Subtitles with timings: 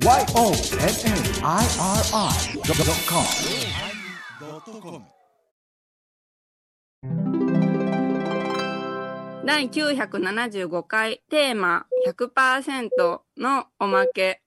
[0.00, 0.28] YONNIRI.com
[9.44, 14.40] 第975回テーマ100%のおまけ。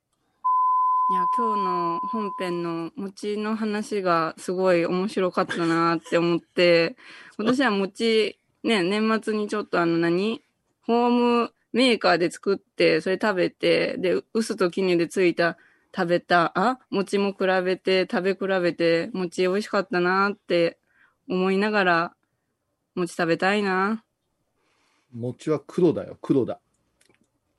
[1.12, 6.96] いや、今日の本編の餅の話がすごい面白かったなって思って、
[7.38, 10.42] 私は餅、ね、年末にちょっとあの何？
[10.88, 15.58] ホームメーカーで作って、それ食べて、で、薄と絹でついた
[15.96, 20.78] 食べた、あ餅も比べて、食べ比べて、餅美味しかったなって
[21.30, 22.14] 思いながら、
[22.96, 24.04] 餅食べたいな。
[25.14, 26.60] 餅は黒だよ、黒だ。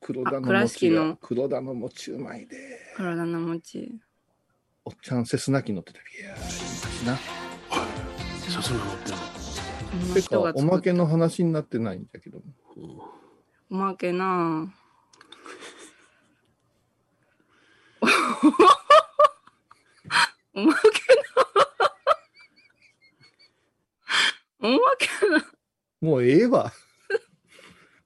[0.01, 2.57] 黒田の餅がの黒田の餅うまいで。
[2.97, 3.99] 体の餅。
[4.85, 5.99] おっちゃんセスナキ乗ってた。
[5.99, 7.17] いやー、昔な。
[8.49, 12.41] そそんなのってんのてか、おまけの話になってないんだけど。
[13.73, 14.67] おまけなぁ。
[20.53, 20.79] おまけ
[24.61, 25.43] なおまけな
[26.01, 26.71] もうええわ。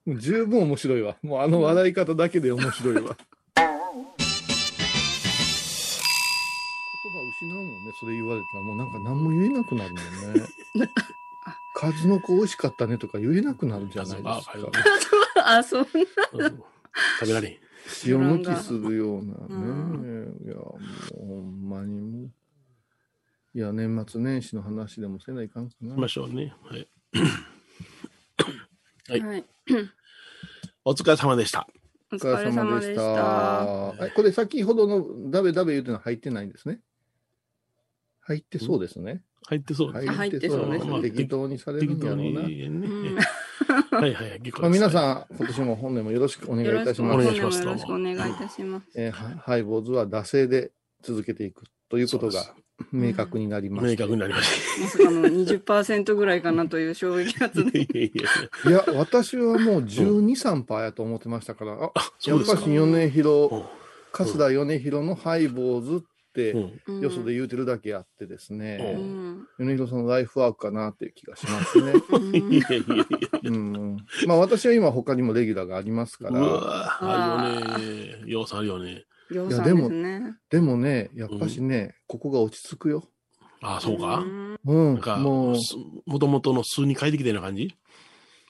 [0.06, 1.18] もう十分面白いわ。
[1.22, 3.02] もうあの笑い方だけで面白いわ。
[3.02, 3.14] 言葉
[7.42, 8.62] 失うもんね、それ言われたら。
[8.64, 10.00] もうなんか何も言えなくなるもん
[10.34, 10.48] ね。
[11.76, 14.54] 数の子美味しかったねとか言えなくなるじゃないですか
[15.46, 15.88] あ、そんな。
[16.46, 16.62] うん
[17.20, 17.52] 食べられん。
[18.04, 19.36] 塩抜きするようなね。
[19.48, 20.78] ういや、も
[21.14, 22.30] うほんまにもう。
[23.54, 26.00] いや、年末年始の話でもせないかんかなし。
[26.00, 26.54] ましょうね。
[26.64, 26.88] はい。
[29.08, 29.44] はいはい。
[30.84, 31.68] お疲れ様でした。
[32.12, 33.94] おお疲れ様でした。
[34.06, 36.80] えこれ先ほどのダベダベ言うてのは入ってないんですね？
[38.20, 39.22] 入ってそうですね。
[39.46, 40.06] 入ってそうです。
[40.08, 42.42] 入ってそうですまあ適当にされるんやろうな。
[43.68, 44.40] うんはいはい。
[44.60, 47.20] まあ、皆さん、今年も本年もよろしくお願いいたしよます。
[47.20, 48.86] お願いしますろしくお願いいたします。
[48.94, 52.54] えーはハイボーズは惰性で続けていくということが
[52.92, 54.04] 明確になりま明した。
[54.04, 57.70] 確になりましまさかの20%ぐらいかなという衝撃発た。
[57.70, 57.82] で。
[57.82, 58.12] い
[58.64, 63.64] やいや私はもう12、3パーやと思ってましたから、あ、そうですかやっぱし米広、うん
[64.10, 66.06] 桂米広のハイボーズって、
[66.52, 69.46] うんうんよそで言うてるだけあってですうね、ん。
[69.58, 71.92] 米広さんのライフワークかなっていう気がしますね。
[74.26, 78.22] まあ私は今他にもレギュラーがありますかうら、わあるよね。
[78.26, 79.04] 要素あるよね。
[79.30, 80.36] 量産ですね。
[80.50, 83.04] でもね、やっぱしね、ここが落ち着くよ。
[83.60, 84.20] ああ、そうか。
[84.20, 85.56] んうんなん、か、もう、
[86.06, 87.74] もともとの数に変えてきたような感じ？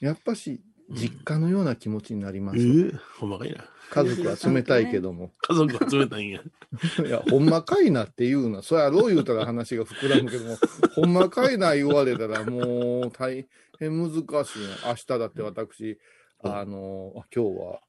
[0.01, 0.61] やっぱし
[0.91, 2.59] 実家のような気持ちになります。
[2.59, 3.65] ええほんまかいな。
[3.91, 5.31] 家族は冷たいけども。
[5.41, 6.41] 家族は冷たいんや。
[7.05, 8.61] いや、ほんまかいなって言うな。
[8.61, 10.57] そやろう言うたら話が膨らむけども、
[10.93, 13.47] ほんまかいな言われたらもう大
[13.79, 14.45] 変難しいな。
[14.89, 15.99] 明日だって私、
[16.43, 17.81] あの、あ今日は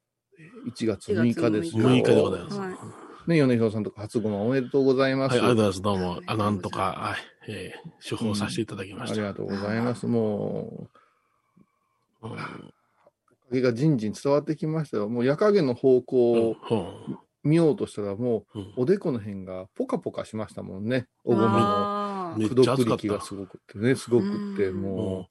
[0.69, 1.84] 1月6日ですよ。
[1.84, 2.59] 6日でございます。
[2.59, 5.33] はいはい、ね、米広さんとか初ごまおめでとうございます。
[5.33, 5.83] ありがとうございます。
[5.83, 7.16] どうも、あなんとか、はい、
[7.49, 9.15] えー、処方させていただきました。
[9.15, 10.06] ありがとうございます。
[10.06, 10.89] も
[12.22, 12.75] う、うん
[13.50, 15.09] 影がじんじん伝わってきましたよ。
[15.09, 21.06] もう夜影の方向をうん見ようとしたら、もううんおでこの辺がポカポカしましたもんね。
[21.25, 25.28] おごまあーめっのくどくちゃ暑かった力がすごくってね、すごくって、うんもうも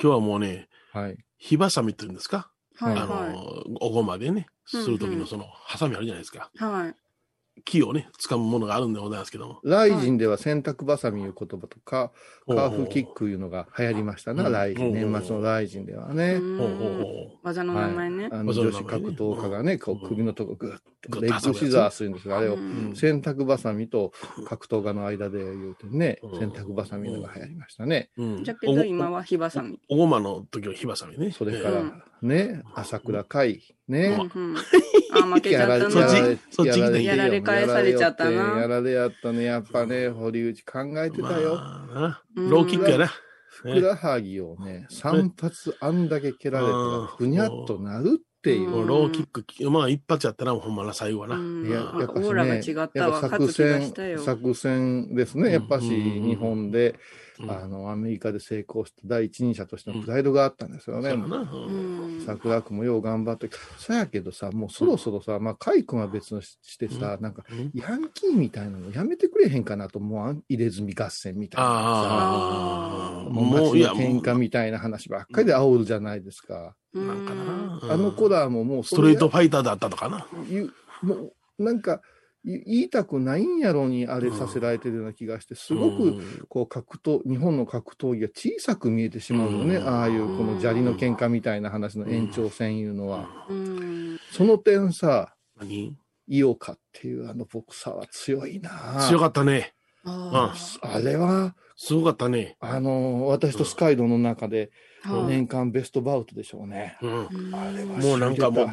[0.00, 1.16] 今日はもうね、う、はい。
[1.38, 6.50] 火ばさみって言うんですか、はいあのは、おごまでね、する時のその、ハサミあるじゃないですか。
[6.54, 6.64] い。
[6.64, 6.94] はい。
[7.64, 9.60] 木をね、掴むものがあるんでございますけども。
[9.62, 12.12] ライジンでは洗濯バサミいう言葉とか、
[12.46, 14.86] ほうカーフキックいうのが流行りましたな、うんライジン。
[14.86, 16.40] うん年末のライジンではね。
[17.42, 18.28] 技の名前ね。
[18.32, 20.70] あの技の女子格闘家がね、こう首のとこぐっ
[21.08, 24.12] グと、ッレッグシザーするんですが、あれをうん洗濯バサミと
[24.46, 28.10] 格闘家の間で言うてねう、ん洗濯バサミのが流行りましたね。
[28.42, 29.78] じゃけど今は火ばさみ。
[29.90, 31.30] おごまの時は火ばさみね。
[31.32, 34.16] それからうん、ね、朝倉海、うね
[35.12, 36.38] あ、 負けちゃったそっちな。
[36.50, 39.44] そっち来たやられ返されちゃったなやられやったね。
[39.44, 41.60] やっぱね、堀内考えてたよ。
[42.36, 43.10] ローキックやな。
[43.48, 48.84] ふくらはぎをね、三発あんだけ蹴られたら、ふにゃっとなるっていうう。
[48.84, 51.36] んローキック、まあ一発やったらほんまな最後はな。
[51.36, 53.10] うんいや、やっぱしオーラが違ね、ったわ。
[53.10, 55.52] やっぱ作戦作戦ですね。
[55.52, 56.98] やっぱしうん日本で、
[57.42, 61.10] うんあの、アメリカで成功した第一人者としてのプライドがあったんですよね。
[61.10, 62.24] そうんん。
[62.24, 63.50] 桜君もよう頑張って。
[63.78, 70.42] そやけどさ、もうそろそろさ、まあ、海君は別のししてさ、なんか、うんヤンキーみたいなのやめてくれへんかなと思わん？
[70.48, 71.72] 入れ墨合戦みたいなさ。
[71.74, 76.74] ああ、もう街の喧も嘩みたいな話ばっかりで煽るじゃないですか。
[76.94, 77.80] う、なんかな。
[77.92, 80.26] あの子らももうストレートフファイターだったとかな。
[81.02, 81.14] も
[81.58, 81.98] うなんかい
[82.44, 89.88] 言いたくないんやろにあれさせられてるような気がして、すごくうんこう格闘、日本の格闘技が小さく見えてしまうのね、うん。
[89.88, 93.28] ああいうこの砂利の喧嘩みたいな話の延長線いうのは。
[93.48, 94.18] うん。
[94.32, 95.96] その点さ、何？
[96.28, 99.06] 井岡っていうあのボクサーは強いな。
[99.08, 99.74] 強かったね。
[100.04, 102.56] ああれは、すごかったね。
[102.60, 104.70] あの、私とスカイドの中で
[105.28, 106.96] 年間ベストバウトでしょうね。
[107.00, 107.04] あ
[107.72, 108.70] れはもうなんかもう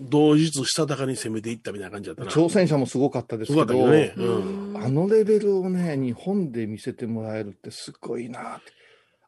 [0.00, 2.30] 同日したたかに攻めていったみたいな感じだったな。
[2.30, 4.14] た挑戦者もすごかったですけど、ね。
[4.16, 4.72] ううん。
[4.74, 8.72] んあのレベルをね、日本で見せてもらえるってすごいなって。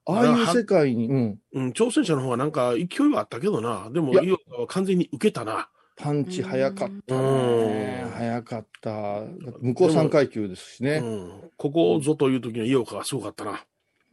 [0.07, 3.91] ああいう世界に、うん、うん、挑戦者の方がなんか勢いはあったけどな。
[3.91, 5.69] でも、いや井岡は完全に受けたな。
[5.97, 8.05] パンチ早かったうね。
[8.07, 9.23] ん早かった。
[9.61, 11.01] 向こう3階級ですしうね。
[11.01, 11.51] ん。
[11.57, 13.65] ここぞという時の井岡がすごかったな。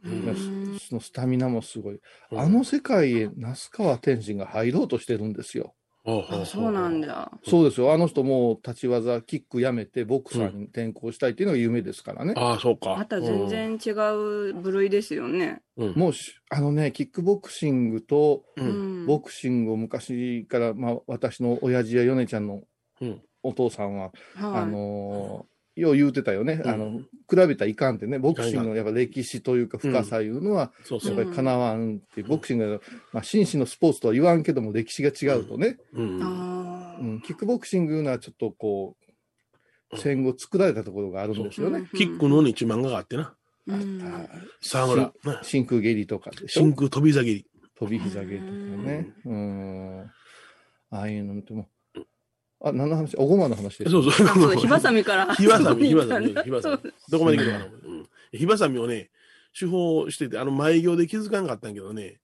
[0.04, 2.00] うんそのスタミナもすごい。
[2.30, 5.74] うんあの世界へ那須川天心が入ろうとしてるんですよ。
[6.08, 7.00] あ、そうなん。
[7.00, 7.30] だ。
[7.44, 7.92] そうですよ。
[7.92, 12.34] あの人もう立ち技、キックやめて、ボクサーに転向したいっていうのが夢ですからね。
[12.36, 12.96] ああ、そうか。
[12.96, 15.62] また全然違う部類ですよね。
[15.76, 15.92] うん。
[15.94, 18.62] もうし、あのね、キックボクシングと、う。
[18.62, 22.62] うんんボクシングを昔から、まあ、私の親父や米ちゃんの
[23.00, 23.22] うん。
[23.42, 24.12] お父さんは、はい
[24.62, 26.60] あのーよう言うてたよね。
[26.64, 31.16] うんあの、比べたらいかんってね、ボクシングのやっぱ歴史というか深さいうのは、そうそう。
[31.16, 32.80] やっぱりかなわんって、ボクシングは、
[33.12, 37.22] まあ、紳士のスポーツとは言わんけども、歴史が違うとね、うん。
[37.24, 39.08] キックボクシングいうのはちょっとこう、うん
[39.96, 41.88] 戦後作られたところがあるんですよね。
[41.94, 43.34] キックのに一漫画があってな。
[43.66, 44.28] うん
[44.60, 45.12] 沢村。
[45.24, 47.46] な真空蹴りとかでしょ真空飛び下げり。
[47.78, 49.14] 飛び膝蹴りとかね。
[49.24, 50.00] うん。
[50.90, 51.68] ああいうのっても、
[52.60, 53.16] あ、何の話？
[53.16, 53.90] おごまの話です。
[53.90, 54.26] そうそう。
[54.26, 55.32] あそう、火ばさみから。
[55.36, 56.92] 火ばさみ、火ばそさみ、火ばさみ。
[57.10, 57.64] どこまで行くのかな？
[57.64, 58.08] うん。
[58.32, 59.10] 火ばさみをね、
[59.58, 62.20] 手法してて、あの前行で気づかなかったんやけどね、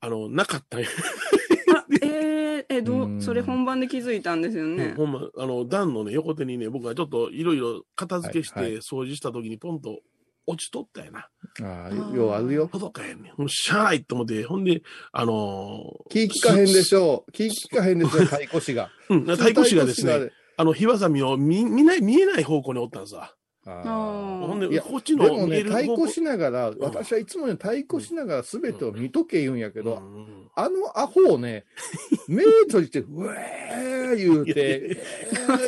[0.00, 0.88] あの、なかったんや。
[1.74, 4.94] あえー、え、どうそれ本番で気づいたんですよね。
[4.96, 10.00] ほんま、あの、段のね、横手にね、僕がちょっといろいろ片付けしてはいはい掃除した時にポンと
[10.48, 11.28] 落ちとったやな。
[11.62, 12.68] ああ、ようあるよ。
[12.72, 13.40] 届かへんねん。
[13.40, 17.32] もうしゃあないと思って、ほんで、あのー、気利かへんでしょう。
[17.32, 18.90] 気利かへんでしょう、 太鼓師が。
[19.10, 23.34] うん、太鼓師がですね、あの、火ばさみを見、見ない、見えない方向におったんさ。
[23.66, 31.64] ああほんで、いやこっちあでもね、の見える方向太鼓しながら、私はいつもね、太鼓しながら全てを見とけ言うんやけど、うんあのアホをね、
[32.28, 34.96] 目閉じて、うえー言うて、え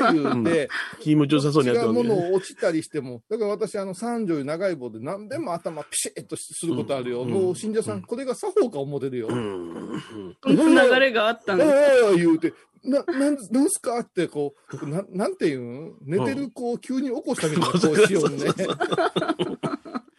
[0.00, 0.68] ー言うて、
[1.00, 2.02] 気持ちよさそうにやって違うも。
[2.04, 7.22] のを落ちたりしても、だから私、あの、三女長い棒で何でも頭ピシッとすることあるよ。
[7.22, 9.28] うんもう信者さん、うんこれが作法か思ってるよ。
[9.28, 10.02] うん。
[10.46, 11.76] 流れがあったんえです。
[12.14, 12.52] え言うて、
[12.82, 13.98] な、なん、なんすか？
[14.00, 15.60] って、こう、ななんていう？
[15.60, 18.38] ん寝てる子を急に起こしたみたいな顔しようね。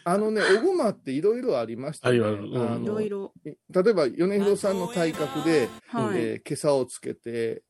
[0.03, 2.15] あのね、おごまっていろいろありましたね。
[2.15, 3.33] いろいろ。
[3.45, 3.55] 例
[3.91, 6.19] えば、米広さんの体格で、はい。
[6.19, 7.63] えー、今朝をつけて、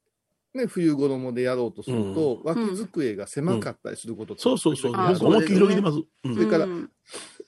[0.53, 4.93] ね、冬衣でやろうとすると、脇机が狭かったりすることってそうそうそう。
[4.95, 5.97] あ思いっきり広げてます。
[6.23, 6.35] うん。
[6.35, 6.91] それからうん。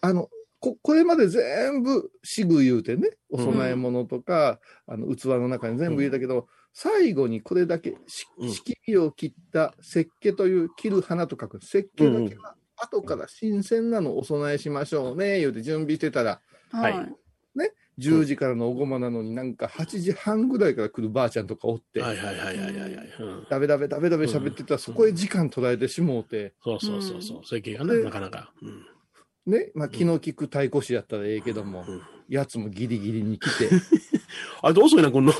[0.02, 8.50] あの、こ、これまで全部、しぐ言うてね、お供え物とか、あの、器の中に全部入れたけど、最後にこれだけ、しうん。
[8.50, 16.42] 敷きを切った石鹸という、切る花と書く、石鹸だけは、後から新鮮なのお供えしましょうね、言うて準備してたら、
[16.72, 17.16] はい。
[18.00, 23.10] 10時からのおごまなのになんか8時半ぐらいから来るばあちゃんとかおって、はいはいはいはいはいはい。
[23.20, 27.46] うんダベダベダベダベ喋ってたら、そこへ時間取られてしもうて、そうそうそうそう。
[27.46, 28.52] 設計がね、でなかなか。
[28.62, 28.86] うん
[29.46, 33.70] ね、まあ気の利く太鼓師やったらええけども、うんやつもギリギリに来て、
[34.64, 35.34] あれ、遅いな、こんな。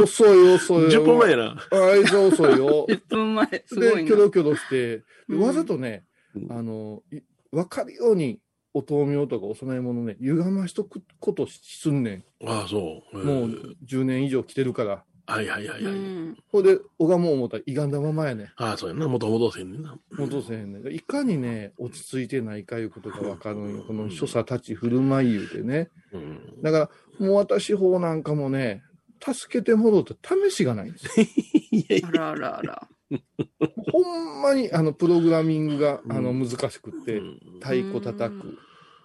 [0.00, 0.84] 遅い遅い。
[0.88, 1.66] 10分前やな。
[1.72, 2.86] あいつ遅いよ。
[2.88, 4.04] 10分前、すごで、いな。
[4.04, 6.07] キョロキョロして、うんわざとね、うん
[6.50, 7.20] あの、い
[7.50, 8.40] わかるように、
[8.74, 13.18] お豆苗とかお供え物ね、歪ましとくことすんねああ、そう。
[13.18, 13.26] ん。
[13.26, 15.04] もう10年以上来てるから。
[15.26, 15.94] はいはいはいはい。
[15.94, 16.36] うん。
[16.50, 19.08] ほんで、拝もう思ったら、歪んだままやねああ、そうやな。
[19.08, 19.98] 元戻せんねんな。
[20.42, 20.94] せへんねん。
[20.94, 23.84] いかにね、落ち着いてないかいうことがわかるんよ。
[23.84, 25.90] この所作立ち振る舞い言うてね。
[26.12, 26.62] うん。
[26.62, 28.82] だから、もう私方なんかもね、
[29.20, 31.26] 助けてもろうと試しがないんですよ。
[31.72, 32.88] いやいあらあらあら。
[33.92, 36.12] ほんまに、あの、プログラミングが、うん。
[36.12, 37.38] あの、難しくって、うん。
[37.60, 38.58] 太鼓叩く、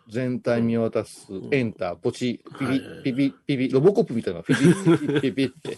[0.09, 1.49] 全体見渡す、ん。
[1.51, 5.77] エンター、ポチ、ピピ、ピピ、ピピ、ロボコップみたいな、ピピ、ピピ、ピピって。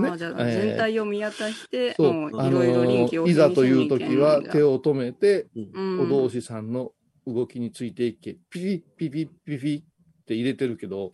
[0.00, 6.00] ね あじゃあ、えー全体を見渡して、そう、もうあいろいろ臨機応変にのいざという時は手を、を止めて、うん。
[6.00, 6.92] お同士さんの
[7.26, 9.84] 動きについていけ、ピピ、ピピ、ピピ
[10.22, 11.10] って入れてるけど、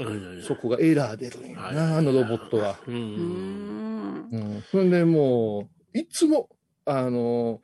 [0.47, 2.79] そこがエラー出るんやはいな、あのロボットは。
[2.87, 2.91] う。
[2.91, 4.29] うんん。
[4.31, 4.63] うん。
[4.71, 6.49] それでもう、いつも、
[6.85, 7.61] あの、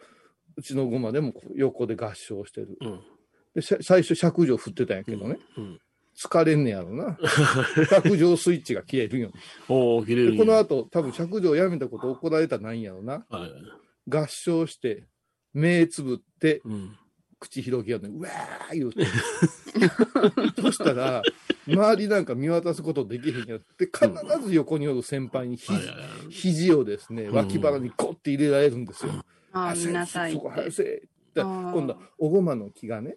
[0.56, 2.76] うちのゴマでも横で合唱してる。
[2.80, 3.00] うん。
[3.54, 5.38] で、さ最初尺状振ってたんやけどね。
[5.56, 5.80] うん。
[6.16, 7.18] 疲れんねやろな。
[7.90, 9.32] 尺状スイッチが消えるよ。
[9.68, 13.26] おお、切れるでこの後、多分尺状やめたこと怒られたらないんやろな。
[13.28, 13.50] はい。
[14.08, 15.06] 合唱して、
[15.52, 16.96] 目つぶって、うん。
[17.40, 18.08] 口広げようね。
[18.08, 19.06] うわー言うて。
[20.60, 21.22] そしたら、
[21.66, 24.08] 周りなんか見渡すことできへんやって、必
[24.46, 25.72] ず横におる先輩にひ
[26.30, 29.12] 肘をですね、ん脇腹にコッて入れられるんですよ。
[29.52, 30.70] ああ、あ見なさいっそこ早て。
[30.70, 31.02] せ
[31.42, 33.16] 今度はおごまの木がね、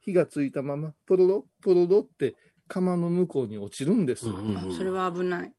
[0.00, 2.34] 火がついたまま、ポロロ、ポロロって
[2.68, 4.26] 釜の向こうに落ちるんです。
[4.76, 5.52] それは危ない。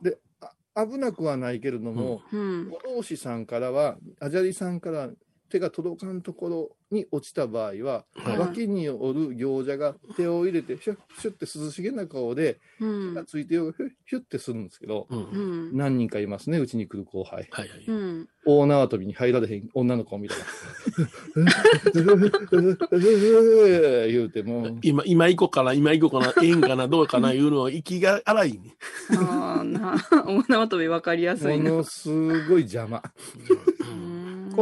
[0.00, 2.68] であ、危なくはないけれども、うん。
[2.70, 5.10] ご老師さんからは、アジャリさんから
[5.48, 13.24] 手が届かんところに落ちた場合は、はい脇におる行者が手を入れて、シュッシュッって涼しげな顔で、うん火が。
[13.24, 15.76] ついてよ、ヒュッヒュッってするんですけど、うんううんん。
[15.76, 17.48] 何人かいますね、うちに来る後輩。
[17.50, 17.84] はいはい。
[17.86, 18.28] うん。
[18.44, 20.40] 大縄跳びに入られへん女の子を見たら、
[24.06, 28.76] 言うても、今、今行こうかな、今行こうかな、ええんかな、どうかな、いうのは、息が荒いね。
[29.16, 31.70] ああ、な、大縄跳び分かりやすいな。
[31.70, 32.08] ものす
[32.48, 33.02] ごい邪魔。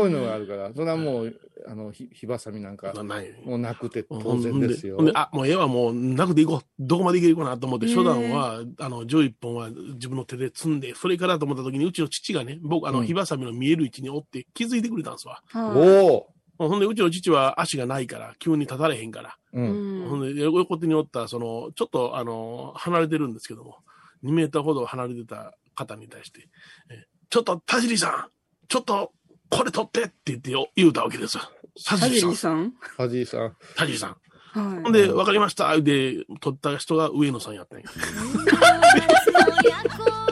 [0.02, 3.32] うんこういうのがあるから、それはもう、あの、ひ火ばさみなんか、ない。
[3.44, 6.66] もうなくてほ当ん然ですよあ、もうええわ、もう、なくて行こう。
[6.78, 15.42] どこまで行けるかなと思って、初段は、あの、上一本は自分の手で積んで、それからと思った時に、うちの父がね、僕、あの、うん火ばさみの見える位置におって気づいてくれたんですわ。
[15.48, 16.08] はい
[16.58, 19.36] おお、ほんで、うちの父は足がないから、急に立たれへんから。
[19.52, 19.60] う。
[19.60, 23.78] うんんほんで、横手におった、その、ちょっと、あの、離れてるんですけども、
[24.24, 26.48] 2メーターほど離れてた方に対して、
[26.90, 28.30] えちょっと、田尻さん、
[28.68, 29.12] ちょっと、
[29.50, 31.42] これ取ってって言ってよ、言うたわけですよ。
[31.84, 32.72] 田田尻さん
[33.08, 33.56] 尻、さん。
[33.76, 34.10] 田尻さん。
[34.10, 34.18] はい
[34.54, 37.86] ほんで、わかりました、で、取った人が上野さんやったんや。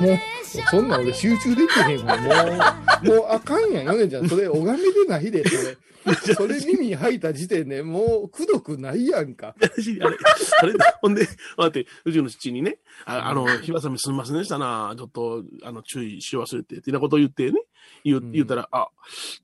[0.00, 0.18] も う、
[0.70, 2.20] そんなん俺集中できへんもん。
[2.20, 2.30] も
[3.02, 4.28] う、もうあかんやん、ヨネちゃん。
[4.28, 5.76] それ拝めてないで、それ。
[6.34, 9.54] それ耳に入った時点でもう、くどくないやんか。
[9.60, 10.16] 私あれ、
[10.60, 17.60] あれ、ほんで、待って、うちの父にね、ああの、火ばさみすみませんでしたな、ちょっと、あの、注意し忘れて、ってなことを言ってね、
[18.04, 18.88] 言ううん言ったら、あ、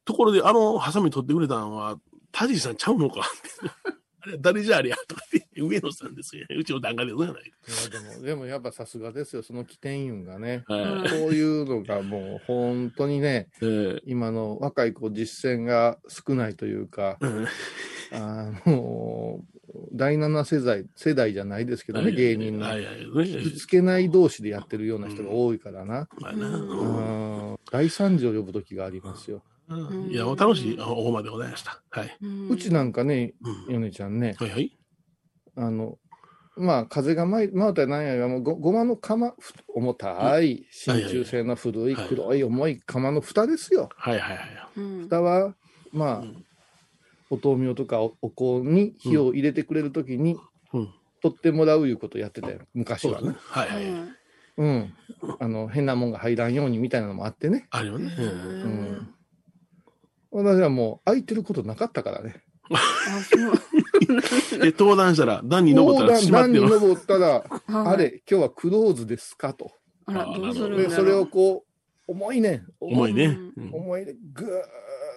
[0.05, 1.99] ところで、あの、ハサミ取ってくれたんは、
[2.33, 3.23] 田尻さんちゃうのか
[4.41, 6.47] 誰じゃありゃ、とか言って、上野さんですよ。
[6.51, 7.27] うちの檀家ででも、
[8.23, 10.65] でもやっぱさすがですよ、その起点運がね。
[10.67, 11.11] はい。
[11.11, 17.47] こういうのがもう、本当にね、えー今の若い子実践が少ないというか、うん
[18.13, 19.41] あの、
[19.93, 22.67] 第7世代、世代じゃないですけどね、芸人の。
[23.25, 26.09] 引きつけない同士でやってるような人が多いからな。
[26.23, 29.37] うん大惨事を呼ぶ時がありますよ。
[29.37, 29.58] うん
[30.11, 31.83] いや、楽しいおまでございました。
[31.91, 32.17] はい。
[32.49, 34.79] うちなんかね、うんヨネちゃんね、はいはい。
[35.57, 35.99] あの、
[36.57, 43.91] まあ、風が舞い舞うたらなんやが、もうごごまの釜、ふ重たい、真鍮製の古いはい黒い重い釜の蓋ですよ。
[43.95, 44.49] はいはいはい。
[44.77, 45.55] うん蓋は、
[45.93, 46.45] まあうん、
[47.31, 50.39] お豆苗とかおお香に火を入れてくれるときに、
[50.73, 50.95] うん。
[51.21, 53.37] 取ってもらういうことをやってたよ、昔はねね。。
[53.39, 53.85] はいはい。
[53.85, 54.15] うん
[54.59, 54.95] うん。
[55.39, 57.67] あの、変なもんが入らんようにみたいなのもあってね。
[57.71, 58.13] あるよね。
[58.19, 58.29] うんう
[58.67, 59.15] ん。
[60.31, 62.43] 私はもう空いてることなかったからね。
[62.71, 62.79] あ、
[63.31, 64.61] そう。
[64.61, 66.89] で、登壇したら、段に登ったら段段に閉まってる。
[66.89, 69.55] 登ったら、はいあれ、今日はクローズですか？
[69.55, 69.73] と。
[70.07, 70.91] あら、どうするんだろで、う。
[70.91, 71.65] それをこ
[72.09, 72.67] う、重いねん。
[72.81, 73.39] 重いね。
[73.57, 74.49] ううん重いで、ぐー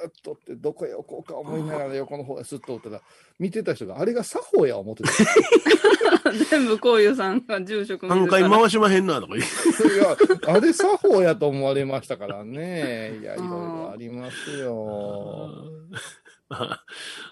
[0.07, 3.01] っとって、どこへ置こうか思いながら横の方へすっとおったら、
[3.39, 6.33] 見てた人が、あれが作法や思ってた。
[6.49, 9.45] 全部こういうさんが住職見何るから回回しまへんな、とか言う。
[10.47, 13.17] あれ作法やと思われましたからね。
[13.21, 15.49] いや、いろいろありますよ。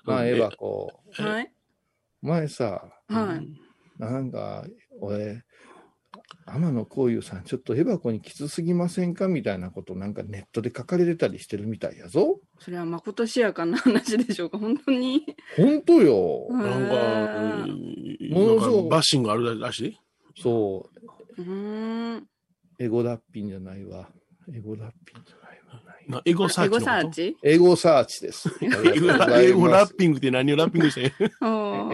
[0.06, 1.52] まあ、エヴァこう、はい。
[2.22, 3.48] 前さ、はい。
[4.00, 4.66] なんか、
[5.02, 5.44] 俺、
[6.46, 9.28] 天野幸雄さん、ちょっとエヴァ子にきつすぎませんか？
[9.28, 12.40] みたいなことなんかネットで書かれてたりしてるみたいやぞ。
[12.60, 15.26] それはまことしやかな話でしょうか、本当に。
[15.58, 16.48] 本当よ。
[16.50, 17.68] うんなんか、
[18.36, 20.00] ものすごいバッシングあるらしい
[20.42, 20.90] そ
[21.38, 22.28] う、うーん。
[22.80, 24.10] エゴ脱品じゃないわ。
[24.54, 25.82] エゴ脱品じゃないわ。
[25.86, 27.02] ないなエゴサーエゴチのこと？
[27.04, 28.50] サーチエゴサーチです。
[28.62, 28.68] エ
[29.52, 31.12] ゴラッピングって何をラッピングして エ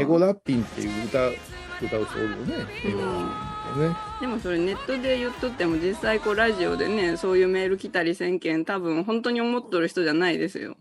[0.06, 2.54] ゴラッピンっていう歌、歌う人おるよね。
[2.86, 3.00] エゴ
[3.66, 3.96] ラッピンってね。
[4.22, 10.78] でもそれネットで言っとっても実際こうラジオでねそういうメール来たりせんけん多分本当に思っとる人じゃないですよ。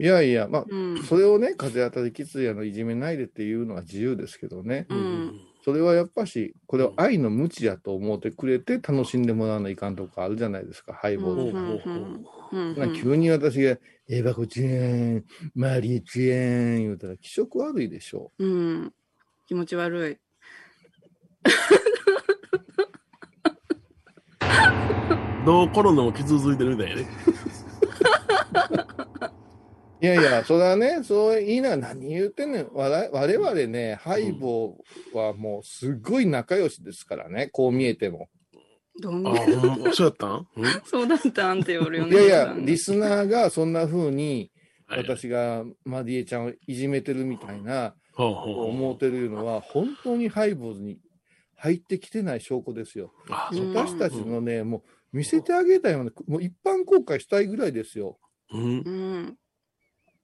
[0.00, 1.02] いやいや、まあ、うん。
[1.02, 4.86] それをね、風当たりきつやのいじめないでっていうのは自由ですけどね。
[4.90, 13.76] うんそれはやっぱし、これを愛の無知やと思ってくれて楽しんでもらわないかんとかあるじゃないですか、ハイボールうんうんうんうん急に私が、
[14.08, 15.24] エバコちゃん、
[15.54, 18.32] マリエちゃん言うたら気色悪いでしょ。
[18.38, 18.94] うん。
[19.46, 20.16] 気持ち悪い。
[25.44, 27.06] どう転んでも傷ついてるみたいやね。
[30.00, 32.68] いやいや、それはね、そう言いながら何言ってんねん。
[32.72, 38.28] 我々ね、ハイボーはもうすっごい仲良しですからね、こう見えても。
[38.54, 38.58] あ、
[39.00, 40.46] どんなほんま、そうやったん？
[40.56, 42.12] うんそうだったんって言われるよね。
[42.12, 44.50] いやいや、リスナーがそんな風に、
[44.86, 50.98] はい私がマディエちゃんをいじめてるみたいな、ほうほうほう思ってるのは、本当にハイボーズに
[51.58, 53.12] 入ってきてない証拠ですよ。
[53.28, 54.78] 私たちのね、も
[55.12, 58.18] う見せてあげたいような、もう一般公開したいぐらいですよ。
[58.52, 58.90] うんう。
[58.90, 59.36] ん。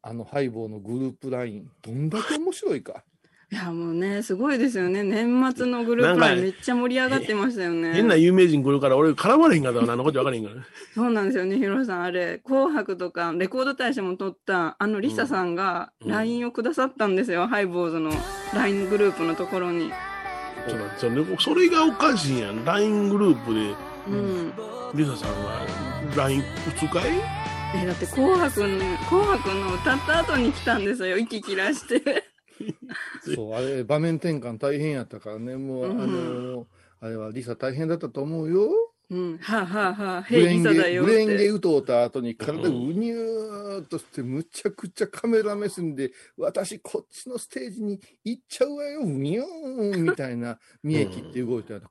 [0.01, 3.03] あのハイボーのグループライン、どんだけ面白いか。
[3.51, 5.03] いや、もうね、すごいですよね。
[5.03, 7.93] 年末のグループラインめっちゃ盛り上がってましたよね。
[7.95, 10.63] 変な有名人来るから俺絡まれへんかったら何のこと分からへんからね。
[10.95, 12.03] そうなんですよね、ヒロさん。
[12.05, 18.13] あれ、紅白とか、レコード大賞も取った、あの、リサさんがうん LINE をくださったんですよ、ハイボーズの
[18.55, 19.91] LINE グループのところに。
[20.69, 22.65] ちょっと待ってそれそれがおかしいやん。
[22.65, 23.75] LINE グループで、
[24.09, 24.53] うん。
[24.95, 25.67] リサさんは
[26.17, 26.45] LINE 打
[26.79, 27.13] つかい？
[27.77, 28.79] え、だって紅白の、
[29.09, 32.25] 紅白の歌った後に来たんですよ、息切らして。
[33.35, 36.67] そう、あれ、場面転換大変やったからね、もう、うんあの、
[37.01, 38.71] あれはリサ大変だったと思うよ。
[39.15, 39.39] うん。
[39.39, 51.83] はあ、はあはあ、グヘイリレンゲ、サだよっグレンゲうた後に体がうにゅーっとして、むちゃくちゃカメラ目線で、私こっちのステージに行っちゃうわよ、うにゅーんみたいな、見え切って動いたら、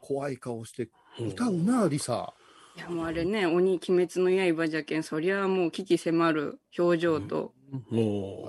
[0.00, 2.34] 怖い顔して歌うな、リサ。
[2.74, 7.54] いや、もうあれね、鬼、鬼滅の刃じゃけん、そりゃもう危機迫る表情と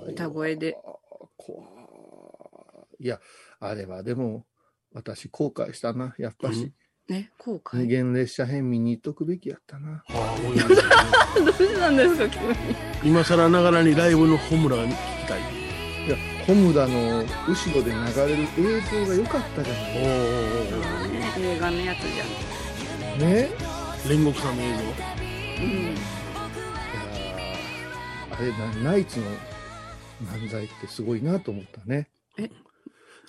[0.08, 0.76] 歌声で。
[1.36, 1.62] 怖
[2.98, 3.04] い。
[3.04, 3.06] い。
[3.06, 3.20] や、
[3.60, 4.44] あれはでも、
[4.92, 6.72] 私後悔したな、やっぱし。
[7.08, 7.86] ね、後無悔。
[7.86, 10.02] 限列車編見に行っとくべきやったな。
[10.08, 12.54] ああどうしたんですか、急に。
[13.04, 14.94] 今更ながらにライブのホムラが聞き
[15.28, 15.40] たい。
[16.06, 17.96] いや、ホムダの後ろで流
[18.26, 19.82] れる映像が良かったじゃない。
[19.98, 23.50] おーおーおー映画のやつじね？
[23.50, 24.78] おー煉獄さんの映像。
[24.78, 24.82] ゃん。
[24.82, 25.72] うん。
[25.72, 28.50] いやーあれ
[28.82, 29.26] な、ナイツの
[30.22, 32.08] 漫才ってすごいなと思ったね。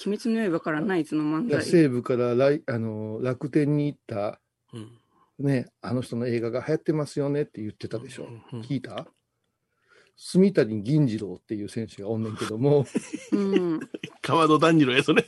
[0.05, 1.63] 鬼滅の刃からナイツの漫才。
[1.63, 4.39] 西部から来あの楽天に行った、
[4.73, 4.91] うん。
[5.39, 8.27] ね、あの人の映画が流行ってますよねって言ってたでしょ。
[8.53, 9.07] うん聞いた
[10.17, 12.85] 住谷銀次郎っていう選手がおんねんけども、
[13.33, 13.79] うん。
[14.21, 15.25] 川戸炭治郎や、それ。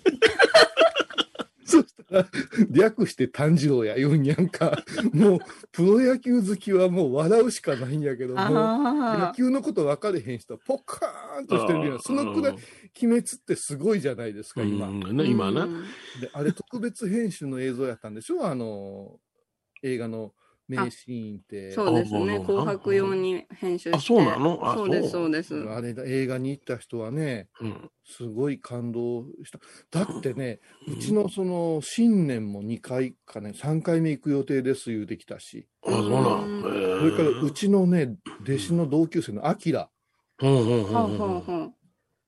[2.72, 4.84] 略して炭治郎や言うんやんか。
[5.14, 5.40] もう、
[5.72, 12.60] プロ野球好きはもう笑うしかないんやけども、野あ球のこと分かれへん人はポカーンとしてるけど、そのくらい、鬼
[13.02, 14.88] 滅ってすごいじゃないですか、今。
[15.26, 15.66] 今な。
[15.66, 15.84] うん
[16.22, 18.46] で、あれ特別編集の映像やったんでしょ？
[18.48, 19.20] あの、
[19.84, 20.34] 映画の
[20.68, 21.72] 名シーンって。
[21.72, 22.40] そうですね。
[22.40, 23.98] 紅白用に編集して。
[23.98, 24.60] あそうなの？
[24.62, 25.56] あそうです、そうです。
[25.70, 27.92] あれだ、映画に行った人はね、うん。
[28.06, 29.60] すごい感動した。
[29.92, 36.50] だってね、うちのその新年も2回かね、3回目行く予定です言うてきたし、あ、そうなん。
[36.50, 36.62] うん
[37.00, 39.90] それからうちのね、弟子の同級生のアキラ、
[40.42, 41.74] うんうんうん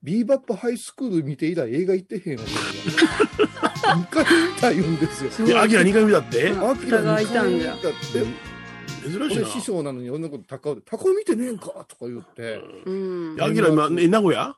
[0.02, 2.44] ビーバップハイスクール見て以来映画行ってへんの。
[3.80, 5.30] 2回見た言うんですよ。
[5.30, 5.52] すごい。
[5.52, 6.50] え、アキラ2回目だって？
[6.50, 6.70] うん。
[6.70, 11.66] アキラがいたんじゃ二回見たって、珍しい師匠なのに俺のこと高尾で、高尾見てねえんか？
[11.88, 13.42] とか言って、うん。
[13.42, 14.54] アキラ今、え、名古屋？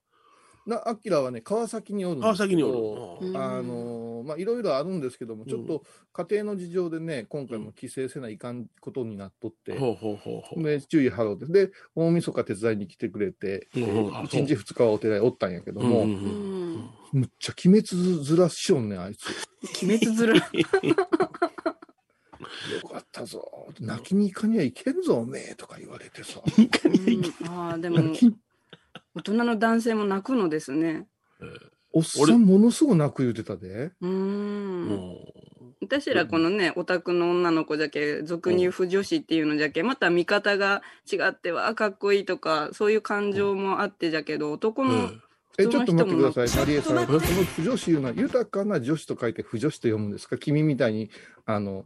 [0.67, 3.27] な、アキラはね、川崎におるんです川崎におる。
[3.29, 10.63] うんあのまあいろいろあるんですけども、ちょっと家庭の事情でね、今回も帰省せないかんことになっとって、ほうほうほうほう。
[10.63, 16.91] で注意払うて、で、大晦日手伝いに来てくれて、うんうんあ1日2日はお寺へおったんやけども、うんうんううんん。
[17.13, 19.27] むっちゃ鬼滅ずらしよんねん、あいつ。
[19.83, 20.35] 鬼滅ずら。
[22.83, 23.69] よかったぞ。
[23.81, 26.41] 泣きに行かにはいけんぞ、おめえとか言われてさ。
[26.47, 27.99] うんああ、でも、
[29.15, 31.07] 大人の男性も泣くのですね。
[31.93, 33.93] おっさんものすごく泣く言うてたで。
[34.01, 34.87] うーん。
[34.87, 35.19] も
[35.83, 45.11] 私らこのね、オタクの女の子じゃけ、俗に不女子っていうのじゃけ、また見方が違っては、かっこいいとか、そういう感情もあってじゃけど、男の、
[45.59, 46.97] え、ちょっと待ってください、マリエさん。
[47.07, 50.39] ちょっとこの不女子いうのは、豊かな女子と書いて不女子と読むんですか？
[50.39, 51.11] 君みたいに、
[51.45, 51.85] あの、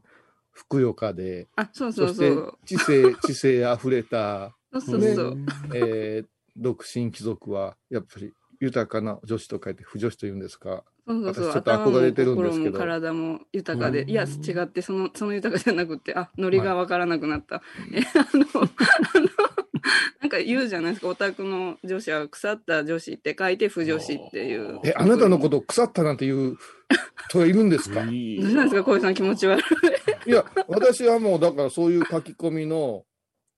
[0.52, 2.58] ふくよかで、あ、そうそそうしてそう。
[2.66, 5.36] 知性、知性あふれた、そうそうそう。
[5.74, 6.26] えー
[6.56, 10.82] 独身貴族は、やっぱり豊かな女子と書いて不女子と言うんですか？
[11.06, 11.44] そうそうそう。
[11.48, 17.62] 私ちょっと憧れてるんですけど体も豊かで、うんいや、違って、その、その豊かじゃなくて、あ、ノリがわからなくなった。
[17.92, 18.68] え、あの、あの、
[20.20, 24.80] なんか言うじゃないですか、オタクの女子は腐った女子って書いて不女子っていう。
[24.84, 26.56] え、あなたのこと腐ったなんていう
[27.28, 28.02] 人がいるんですか？
[28.02, 29.60] いいいどうしたんですか、小井さん気持ち悪
[30.26, 30.30] い。
[30.30, 33.04] や、私はもう、だからそういう書き込みの、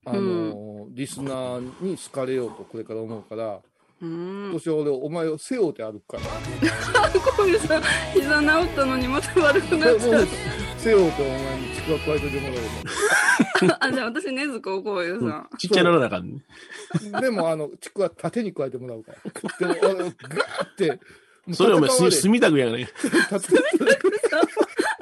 [0.05, 3.59] あの、リスナーに好かれようとこれから思うから、
[4.01, 4.43] うーん。
[4.51, 7.09] 今年は俺、お前を背負うて歩くから。
[7.09, 7.83] 小井さん、
[8.13, 10.27] 膝治ったのにまた悪くなっちゃもう
[10.77, 13.77] 背負うてお前にちくわ加えてもらう。
[13.79, 15.49] あ、じゃあ私、ねずこ、小井さん。
[15.57, 16.41] ちっちゃいならなあかんね。
[17.17, 17.21] う。
[17.21, 19.11] でも、あの、ちくわ縦に加えてもらうか
[19.59, 19.73] ら。
[19.73, 20.99] でも、俺、ガーって、
[21.53, 22.87] それお前、住みたくやね。
[23.31, 23.59] 立て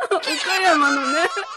[0.10, 1.57] 岡山のね、こう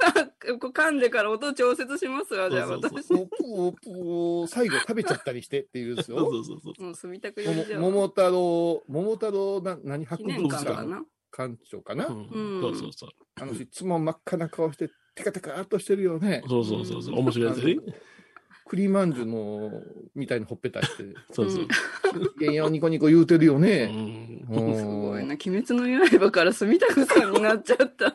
[0.00, 3.12] 噛んでから音調節しますわ、じゃあそうそう私。
[3.12, 6.30] もう、最後食べちゃったりしてっていうですそうよ。
[6.30, 6.82] そうそうそう。
[6.82, 11.02] もう住みたくよりじゃも桃太郎、桃太郎な、何博物館館かな？
[11.32, 13.10] 館長かな、うんうんそうそうそう。
[13.40, 16.42] あの人いつも真っ赤な顔して、テカテカっとしてるよね。
[16.48, 17.16] そうそうそうそう。
[17.18, 17.76] 面白いやつね。
[18.70, 19.82] 栗まんじゅうの、
[20.14, 21.02] みたいなほっぺたして、
[21.34, 21.66] そうそう。
[22.38, 23.90] げんよニコニコ言うてるようね。
[24.46, 24.46] す
[24.84, 25.34] ごいな。
[25.34, 28.14] 鬼滅の刃から住田さんになっちゃった。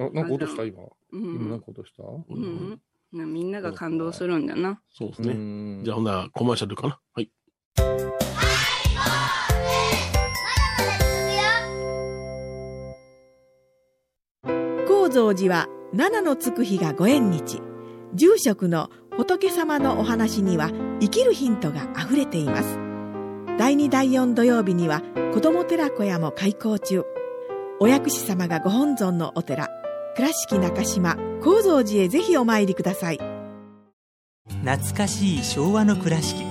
[0.00, 0.64] あ、なんか落とした？
[0.64, 0.82] 今。
[0.82, 1.60] う今なんん。
[1.60, 2.02] か落とした？
[2.04, 2.78] うん。
[3.10, 4.82] なみんなが感動するんだな。
[4.92, 5.32] そうですうね。
[5.32, 7.00] んじゃあほんならコマーシャルかな？
[7.14, 7.30] はい。
[14.86, 17.62] 高蔵寺は七のつく日がご縁日
[18.14, 22.78] 住職の仏様のお話には生きるヒントがあふれています。
[23.58, 25.02] 第2第4土曜日には
[25.34, 27.04] 子ども寺小屋も開校中。
[27.80, 29.68] お薬師様がご本尊のお寺
[30.16, 33.20] 倉敷中島・高蔵寺へぜひお参りください。
[34.64, 36.44] 懐かしい昭和の倉敷。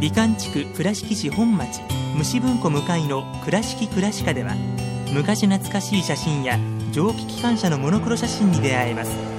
[0.00, 1.80] 美観地区倉敷市本町
[2.16, 4.54] 虫文庫向かいの「倉敷倉歯科」では
[5.12, 6.58] 昔懐かしい写真や
[6.92, 9.35] 蒸気機関車のモノクロ写真に出会えます。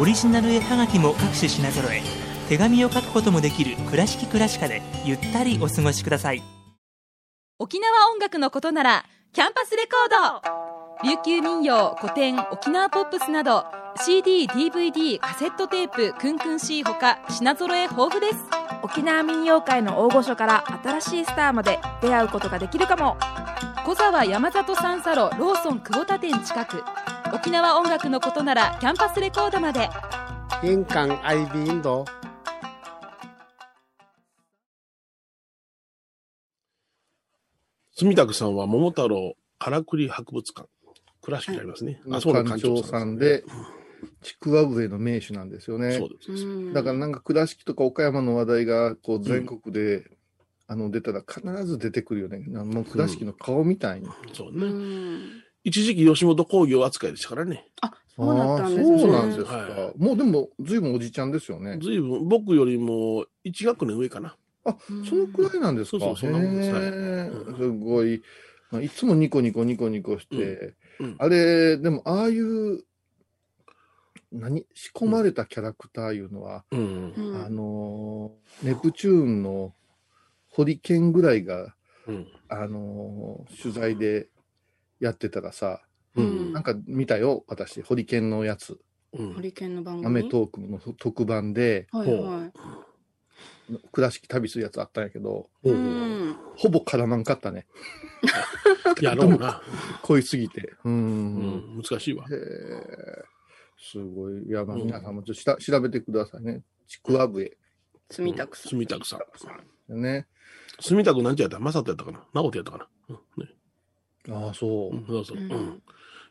[0.00, 2.02] オリジナル絵はがきも各種品揃え。
[2.48, 6.42] 手紙を書くこともできる「倉敷倉歯科」でゆったりお過ごしください。
[7.58, 11.08] 沖縄音楽のことならキャンパスレコード。
[11.08, 18.38] 琉球民謡古典沖縄ポップスなど CD、DVD、カセットテープ、クンクン C ほか品揃え豊富です。
[18.82, 23.18] 沖縄民謡界の大御所から新しいスターまで出会うことができるかも。
[23.84, 26.82] 小沢山里三佐路ローソン久保田店近く。
[27.34, 29.88] 沖縄音楽のことならキャンパスレコードまで
[30.62, 32.04] 印港 IB 印度。
[37.94, 40.68] 住田さんは桃太郎からくり博物館。
[41.22, 42.00] 倉敷にありますね。
[42.10, 43.44] あ、そうだ、館長さんで、
[44.22, 45.92] ちくわ笛の名手なんですよね。
[45.98, 46.44] そうです。
[46.44, 50.04] うんだからなんか倉敷とか岡山の話題がこう全国で、
[50.66, 52.44] あの出たら必ず出てくるよね。
[52.48, 54.06] なもう倉敷の顔みたいに。
[54.06, 55.41] うそうね。
[55.64, 55.68] ん。
[55.68, 57.66] 一時期吉本興業扱いでしたからね。
[57.80, 59.00] あ、そうだったんですね。
[59.00, 59.52] そうなんですか。
[59.56, 61.78] はもうでも、ずいぶんおじちゃんですよね。
[61.80, 64.36] ずいぶん、僕よりも1学年上かな。
[64.64, 64.76] あ、
[65.08, 66.04] そのくらいなんですか？
[66.04, 68.22] そうそうそんなもんですへーすごい。
[68.70, 70.36] まあいつもニコニコニコニコして、
[71.00, 72.84] うんうんあれ、でも、ああいう、
[74.30, 77.12] 何仕込まれたキャラクターいうのは、うん。
[77.16, 79.74] うんあのーネプチューンの
[80.48, 81.74] ホリケンぐらいが、
[82.06, 82.26] うん。
[82.48, 84.28] あのー取材で
[85.02, 85.82] やってたらさ、
[86.14, 88.78] うんなんか見たよ、私、ホリケンのやつ。
[89.14, 90.06] うんホリケンの番組？
[90.06, 92.52] アメトークの特番で、はいはい。
[93.92, 96.36] 倉敷旅するやつあったんやけど、ほううん。
[96.56, 97.66] ほぼ絡まんかったね。
[99.00, 99.62] やろうな。
[100.02, 100.74] 濃いすぎて。
[100.84, 100.88] う。
[100.88, 101.82] うんん。
[101.82, 102.26] 難しいわ。
[103.78, 104.44] すごい。
[104.46, 106.62] いや、まあ、うん皆さんもちょっとした調べてくださいね。
[106.86, 107.56] ちくわ笛。
[108.10, 108.70] 住田区さん。
[108.70, 109.18] 住田区さ
[109.90, 110.00] ん。
[110.02, 110.26] ね。
[110.80, 111.58] 住田区なんちゃやった？
[111.58, 112.24] まさとやったかな？
[112.34, 112.88] 直人やったかな？
[113.08, 113.50] うんね
[114.30, 114.98] ああ、そうう。
[114.98, 115.36] んそうそう。
[115.38, 115.82] ううんん。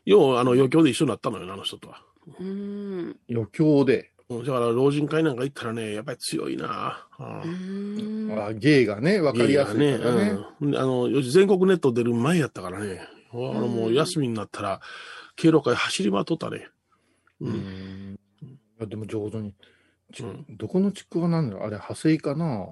[0.04, 2.02] よう、あの、余興で一緒になったのよな、あの人とは。
[2.40, 3.16] うん。
[3.30, 4.10] 余興で。
[4.28, 7.06] うんだから、老人会なんか行ったらね、やっぱり強いな。
[7.18, 8.42] あうーん。
[8.42, 9.98] あ芸がね、わかりやすいね。
[9.98, 10.38] ね。
[10.60, 10.76] うん。
[10.76, 13.06] あの、よし全国ネット出る前やったからね。
[13.34, 14.80] あのもう休みになったら、
[15.36, 16.66] 敬老会走り回っとったね。
[17.40, 17.46] う。
[17.46, 18.18] うんん。
[18.42, 19.54] いやでも上手に。
[20.14, 22.68] ちうんどこのちくわなんだろうあれ、派生かな？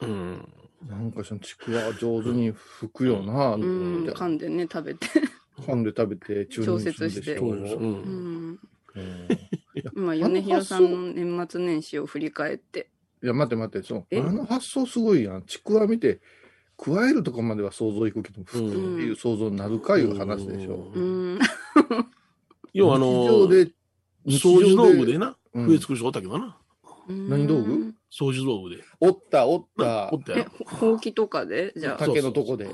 [0.00, 0.48] うん。
[0.88, 3.54] なんかそのちくわ上手に吹くよな。
[3.54, 4.04] うん。
[4.04, 5.06] で噛んでね、食べて。
[5.58, 8.58] 噛んで食べて注調節してうんん。
[8.94, 9.24] うん
[9.94, 12.90] 今、米広さんの年末年始を振り返って。
[13.22, 14.06] いや、待って待って、そう。
[14.10, 14.20] え？
[14.20, 15.42] あの発想すごいやん。
[15.42, 16.20] ちくわ見て、
[16.76, 20.92] 加えるとこまでは想像いくけど、吹くっていう想像になるかいう話でしょ。
[20.94, 21.38] ううんん。
[22.72, 23.66] 要はあの、日常で、
[24.26, 26.56] 掃除道具でな、うん増え尽くしおったけどな。
[27.08, 27.94] 何道具？
[28.16, 28.84] 掃除道具で。
[29.00, 30.18] おった、おったお。
[30.18, 30.34] った
[30.76, 31.72] ほうきとかで？
[31.76, 31.96] じゃあ。
[31.98, 32.68] 竹のとこで。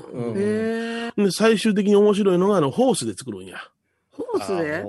[1.15, 3.57] で、最終的に面白いのが、あの、ホースで作るんや。
[4.11, 4.75] ホースで？
[4.75, 4.83] あ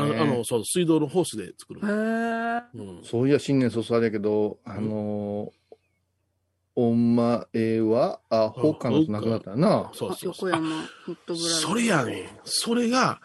[0.00, 1.80] の、ねあの、そう、水道のホースで作る。
[1.80, 2.62] へえ。
[2.74, 3.04] うん。
[3.04, 5.50] そういや、新年早々あれやけど、あのー、
[6.74, 9.68] お前は、あ、他の人亡くなったよな。
[9.72, 10.50] あそうそうそう。
[10.50, 11.60] 横山ホットブラザーズ。
[11.60, 12.26] それやねん。
[12.44, 13.20] それが。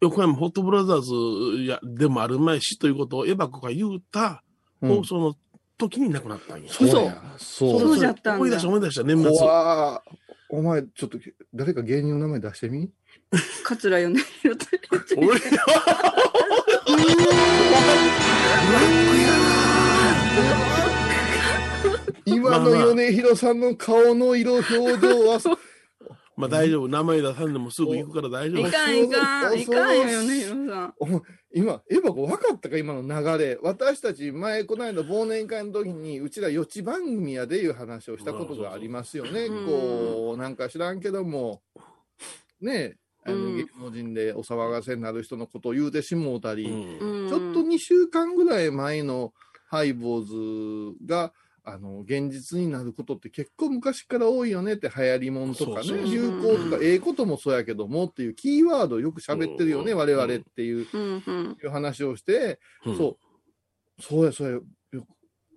[0.00, 4.44] 横山ホットブラザーズやでもあるまいしということをエバコが言うた
[4.80, 5.34] うん放送の
[5.78, 6.70] 時に亡くなったんや。
[6.72, 7.22] そうや。
[7.38, 7.80] そう。
[7.80, 9.30] そうじゃったんだ思い出した思い出した、年末。
[9.30, 10.02] 怖
[10.50, 11.18] お前、ちょっと、
[11.54, 12.90] 誰か芸人の名前出してみ？
[13.64, 14.66] 桂米広と。
[15.20, 15.40] 俺
[22.24, 24.82] 今の米広さんの顔の色、表情
[25.28, 25.38] は、
[26.38, 26.88] まあ大丈夫。
[26.88, 28.68] 名前出さんでもすぐ行くから大丈夫。
[28.68, 30.94] いかんいかん、いかんよね、ひろさん。
[31.00, 31.06] お
[31.52, 33.58] 今、エヴァ子分かったか今の流れ。
[33.60, 39.46] 私たち前、この間忘年会の時に、うちら予知番組やでいう話をしたことがありますよね。
[39.46, 41.60] うんこう、なんか知らんけども、
[42.60, 49.32] ねえ、あのうん芸能人でお騒がせになる人のことを言うてしもうたり、うんちょっと2週間ぐらい前の
[49.66, 51.32] ハイボーズが、
[51.64, 60.86] あの、現実になることって結構昔から多いよねって流行りもんとかね、流行とか、ええこともそうやけどもっていうキーワードをよく喋ってるよね、うん我々っていう。
[60.86, 63.18] いう話をして、うんそ
[63.98, 65.06] う、そうや、そうや、よ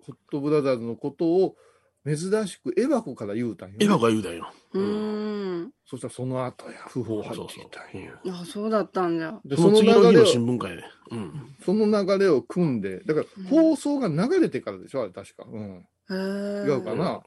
[0.04, 1.56] ホットブラザーズのことを
[2.04, 2.16] 珍
[2.48, 4.52] しくエヴァ子から言うたんよ、エヴァが言うだよ。
[4.72, 5.72] うーん。
[5.86, 7.38] そしたらその後や、不法発
[7.70, 8.18] たんよ。
[8.28, 9.40] あ、そうだったんじゃ。
[9.44, 10.84] で、そその流れを、新聞会で。
[11.10, 11.56] うん。
[11.64, 15.44] その流れを組んで、だからうん放送が流れてからでしょ、あれ確か。
[15.46, 15.86] うん。
[16.10, 17.22] 違うかな。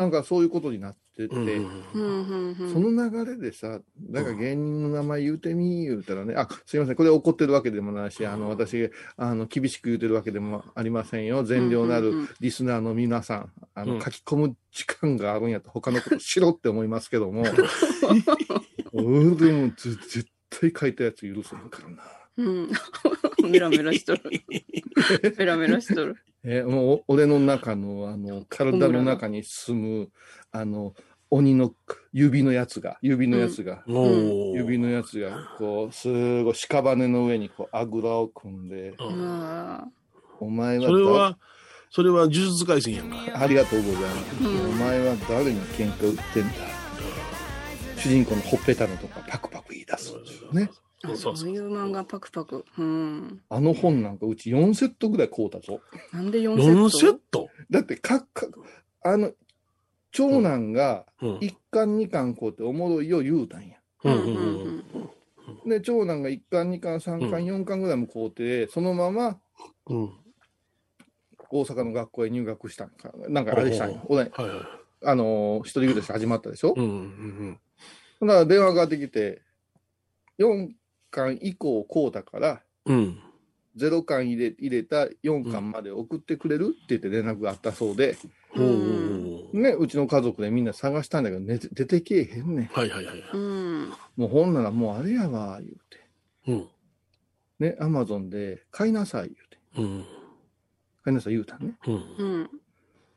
[0.00, 1.34] なんかそういうことになってて。
[1.34, 1.36] そ
[2.80, 11.44] の流れでさ、なんか芸人の名前言うてみ、言うたらね、あ、すいません、これ怒ってるわけでもないし、あの、私、あの、厳しく言うてるわけでもありませんよ。
[11.44, 17.44] 善良なるリスナーの皆さん、あの、うん書き込む時間があるんやったら他のことしろって思いますけども、
[18.94, 22.02] 俺もぜ絶対書いたやつ許せへんからな。
[22.38, 22.70] うん。
[23.50, 24.22] メラメラしとる。
[25.36, 26.16] メラメラしとる。
[26.44, 30.10] えもう、俺の中の、あの、体の中に住む、
[30.52, 30.94] あの、
[31.28, 31.72] 鬼の
[32.12, 39.88] 指のやつが、指のやつが、おー指のやつが、こう、すごい屍の上にこう、あぐらを組んで、ううんわ
[40.40, 41.38] お前はそれは、
[41.90, 43.16] それは呪術廻戦やんか。
[43.32, 44.44] だありがとうございます。
[44.44, 46.54] うんお前は誰に喧嘩売ってんだ。
[47.96, 50.12] 主人公のほっぺたのとかパクパク言い出す。
[50.14, 50.18] ね。
[50.18, 52.64] あそうそうそういう漫画パクパク。
[52.78, 53.40] うん。
[53.48, 55.80] あの本なんかうち4セットぐらい買うたぞ。
[56.12, 57.48] なんで4セット？4セット？
[57.70, 58.46] だって、か、か、
[59.02, 59.32] あの、
[60.12, 63.76] 長男がうん1巻2巻買うておもろいよ言うたんや。
[64.04, 64.84] うんうんうんうん
[65.66, 69.38] で、長男が1巻2巻3巻4巻ぐらいも買うて、そのまま
[69.86, 70.10] うん。
[71.50, 73.10] 大阪の学校へ入学したんか。
[73.28, 74.00] なんかあれしたんや。
[74.06, 74.58] おねはいはい。
[75.02, 77.58] あのー、一人暮らし始まったでしょ、うんうん
[78.20, 79.40] だから電話がかかってきて、
[80.38, 80.68] 4
[81.10, 82.96] 巻以降買うたから、うん。
[82.96, 83.18] うん。
[83.76, 88.16] 0巻入れ入れた4巻まで送ってくれるって言って連絡があったそうで、
[88.56, 92.66] おーね、うちの家族でみんな探したんだけど、ね、出てけえへんねん。
[92.66, 93.22] はいはいはい。
[93.32, 93.92] うん。
[94.16, 96.00] もうほんならもうあれやわ、言うて。
[96.48, 96.68] うん。
[97.60, 99.58] ね、アマゾンで買いなさい、言うて。
[99.78, 100.04] うん。
[101.04, 101.74] 買いなさい言うたんね。
[101.86, 101.94] うん。
[101.94, 102.50] うん。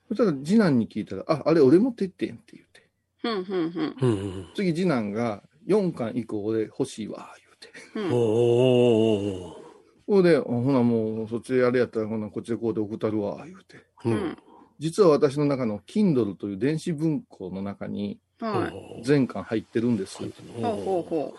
[0.09, 2.89] そしたら次男に聞いたら、あ、あれ俺持ってってんって言うて。
[3.23, 3.33] うん。
[3.33, 3.95] うん。
[4.01, 4.47] うんうん。
[4.55, 7.99] 次次男が4巻以降俺欲しいわ、言うて。
[7.99, 8.11] うん。
[8.11, 9.63] おー。
[10.05, 13.77] ほんで、あほなもうそっちであれやったらほなこっちでこうで送ったるわ、言うて。
[14.05, 14.37] ううんん。
[14.79, 19.03] 実は私の中の Kindle という電子文庫の中にはい。
[19.03, 20.17] 全巻入ってるんです。
[20.17, 20.29] ほう
[20.61, 21.33] ほうほ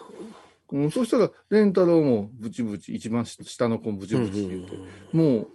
[0.70, 4.72] うん、そしたら、レンタロウもブチブチ、一番下の子もブチブチ言うて、
[5.12, 5.48] もう、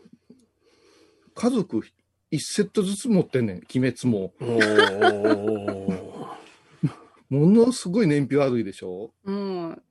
[1.33, 1.81] 家族
[2.29, 4.33] 一セットずつ持ってんねん、鬼滅も。
[7.29, 9.11] ものすごい燃費悪いでしょ？
[9.25, 9.31] う。
[9.31, 9.81] うん。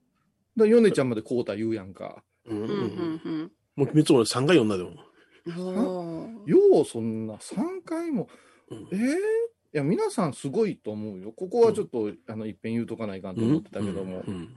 [0.59, 2.23] だヨネちゃんまでこうた言うやんか。
[2.45, 2.69] うんうん。
[2.69, 3.51] うん。
[3.75, 4.91] もう、三つも3回読んだでも。
[5.47, 6.45] うん。
[6.45, 8.27] ようそんな3回も、
[8.69, 9.17] うんえー、い
[9.73, 11.31] や、皆さんすごいと思うよ。
[11.31, 14.49] ここはちょっと、あの、いっぺん言うとかないかんと思ってたけども、うん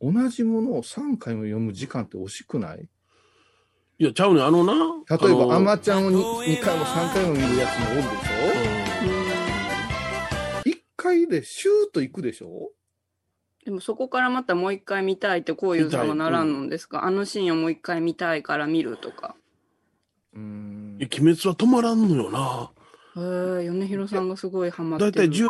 [0.00, 2.88] 同じものを3回も読む時間って惜しくない？
[3.98, 4.72] いや、ちゃうねんあのな。
[5.18, 6.10] 例えば、アあのマちゃんを
[6.44, 12.70] 2, 回も3回も見るやつもおるでしょ？1回でシューッと行くでしょ？
[13.68, 19.36] でもそこからまたもう一回見たいってこういうさんはならんのですか、あのシーンをもう一回見たいから見るとか。
[20.32, 22.70] うーん鬼滅は止まらんのよな。
[23.14, 25.12] へえ、米広さんがすごいハマってる。
[25.12, 25.48] だいたい10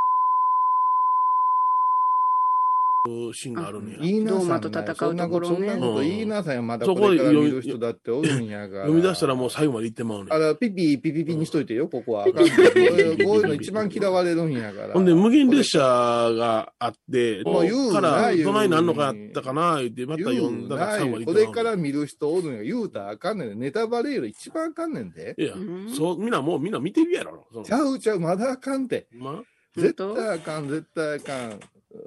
[3.32, 3.98] シーンがあるねや。
[4.00, 6.62] 言いなと戦うところねそんなことそんなこと言いなさいよ。
[6.62, 8.80] まだそここれから見る人だっておるんやから。
[8.88, 12.24] 読み出したらもう最後まで行ってまうねんあら、ピピピピピにしといてよ、ここは。
[12.24, 14.94] あかんこういうの一番嫌われるんやから。
[14.94, 23.54] ほんで、無限列車があって、もう言うなから、言うどないなんのかやったかな、言って、また読んだら最後までこれから見る人おるんや言うたらあかんねんで。
[23.54, 25.34] ネタバレより一番あかんねんで。
[25.38, 27.46] いやうん、そう、みんなもうみんな見てるやろ。
[27.64, 29.06] ちゃうちゃう、まだあかんて。
[29.12, 29.42] ま
[29.76, 31.60] 絶対あかん、絶対あかん。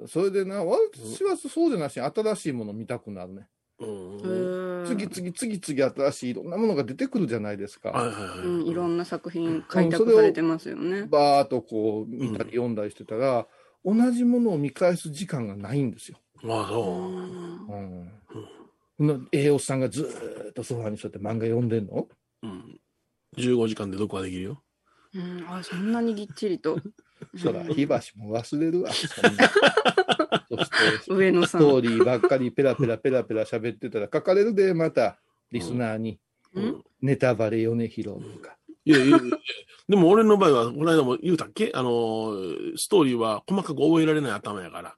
[0.06, 3.48] それでな、私はそうじゃなしに新しいもの見たくなるね。
[3.80, 4.84] うん。
[4.86, 7.90] 次々次々新しいいろんなものが出てくるじゃないですか。
[7.90, 8.38] はいはいはい。
[8.38, 11.04] うん、いろんな作品開拓されてますよね。
[11.04, 13.46] バーっとこう見たり読んだりしてたら、
[13.84, 16.18] 同じものを見返す時間がないんですよ。
[16.42, 17.10] まあそ
[18.98, 19.02] う。
[19.02, 19.28] うん。
[19.32, 22.06] 栄養士さんがずーっとソファに座って漫画読んでんの？
[22.42, 22.80] うん。
[23.36, 24.62] 15時間で読破できるよ。
[25.14, 26.78] うん、あ、そんなにぎっちりと。
[27.36, 28.90] そら、火箸も忘れるわ。
[28.92, 29.48] そんな
[30.48, 31.60] そして、上野さん。
[31.60, 35.18] ストーリーばっかりペラペラペラペラ喋ってたら書かれるで、また、
[35.50, 36.18] リスナーに。
[36.58, 36.84] ん？
[37.00, 38.56] ネタバレよね、ヒロとか。
[38.84, 39.18] いやいやいや
[39.88, 41.70] でも俺の場合は、この間も言うたっけ？
[41.74, 42.34] あの、
[42.76, 44.94] ストーリーは細かく覚えられない頭やから。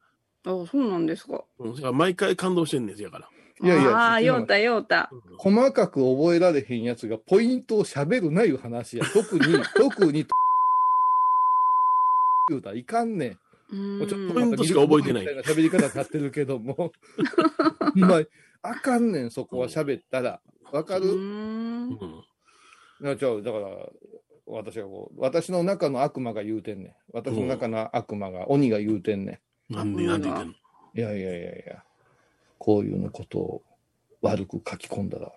[0.46, 1.44] あ、そうなんですか。
[1.58, 3.28] うん、だから毎回感動してんねんやから。
[3.62, 5.10] いやいやああ、ようたようた。
[5.38, 9.04] 細かく覚えられへんやつがポイントを喋るないう話や。
[9.06, 9.44] 特に、
[9.76, 10.26] 特に、
[12.48, 13.38] 言うたらいかんねん。
[13.72, 16.92] うもうちょっんとポイントしか覚えてない喋り方になってるけども。
[17.94, 18.22] まあ、
[18.62, 20.40] あかんねん、そこは喋ったら。
[20.72, 21.18] わかうる、ん
[21.90, 22.24] うん
[23.00, 23.66] なじゃあだから、
[24.46, 26.94] 私がこう、私の中の悪魔が言うてんねん。
[27.12, 30.52] 私の中の悪魔が、鬼が言うてんねなんで、なんで言ってんの？
[30.52, 30.56] ん。
[30.96, 31.82] いやいやいやいや、
[32.58, 33.62] こういうのことを
[34.22, 35.32] 悪く書き込んだら、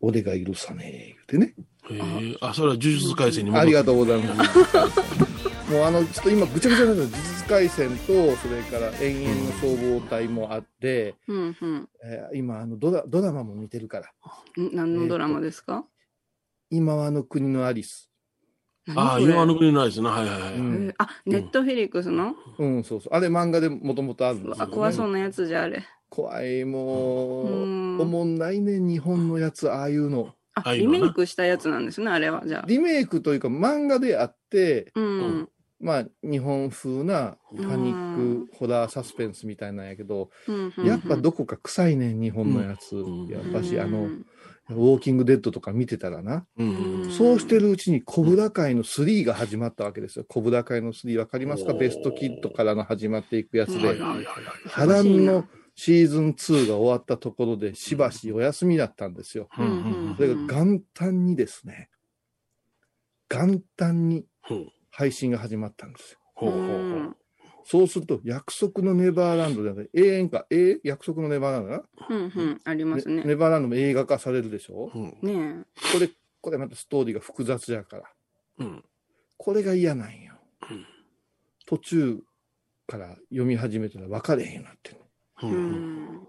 [0.00, 1.54] 俺が許さねえ、言うてね。
[1.90, 5.53] へえあ、それは呪術廻戦にありがとうございます。
[5.70, 14.62] もうあの、ちょっと今ぐちゃぐちゃになった呪術廻戦と、それから永遠の消防隊もあって、うんうんえー今あのドラ、ドラマも見てるから。
[14.62, 15.84] ん何のドラマですか？
[16.70, 18.10] 今はあの国のアリス。
[18.94, 20.08] ああ、今の国のないですね。
[20.10, 20.54] はいはいはい。
[20.54, 22.34] うんえーあ、ネットフィリックスの？
[22.58, 23.14] うん、そうそう。
[23.14, 25.82] あれ漫画でもともとあるんですあ、よ、怖そうなやつじゃあれ。
[26.10, 30.34] 怖い、もう、うんおもんないねん、日本のやつ、ああいうの。
[30.54, 32.42] あ、リメイクしたやつなんですね、あれは。
[32.46, 32.64] じゃあ。
[32.68, 35.48] リメイクというか漫画であって、うん。
[35.84, 42.96] まあ、日本風なパニック、ホラーサスペンスみたいなんやけど、うんやっぱどこか臭いねん、日本のやつ。
[42.96, 43.26] うん。
[43.26, 44.26] やっぱし、あの、うん。
[44.70, 46.46] ウォーキングデッドとか見てたらな、
[47.18, 50.24] そうしてるうちにコブラ会の3が始まったわけですよ。
[50.26, 51.74] コブラ会の3わかりますか？
[51.74, 53.94] ベストキッドからの始まっていくやつうんで。
[54.68, 55.44] 波乱の
[55.74, 59.50] シーズン2が終わったところでしばしお休みだったんですよ。
[60.16, 61.90] それが元旦にですね、
[63.28, 64.24] 元旦に
[64.94, 66.18] 配信が始まったんですよ。
[66.34, 66.70] ほうほうほう
[67.10, 67.16] う。
[67.64, 72.60] そうすると、約束のネバーランドではない、永遠か、え約束のネバーランドな、うんうん。
[72.64, 73.22] ありますね。
[73.24, 74.90] ネバーランドも映画化されるでしょ？
[74.94, 78.02] うんねこれ、これまたストーリーが複雑やから。
[78.58, 78.84] うん
[79.36, 80.34] これが嫌なんよ
[80.70, 80.86] うん。
[81.66, 82.20] 途中
[82.86, 84.98] から読み始めたら分かれへんようになってる。
[85.42, 85.46] え。
[85.46, 86.28] ううんん。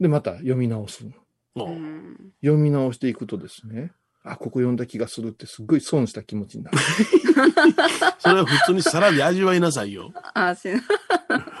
[0.00, 3.92] で、また読み直すうん読み直していくとですね、
[4.28, 6.78] あ、ここ読んだ気がするってすっごい損した気持ちになる。
[8.18, 10.12] それは普通にさらに味わいなさいよ。
[10.34, 10.68] あ、し、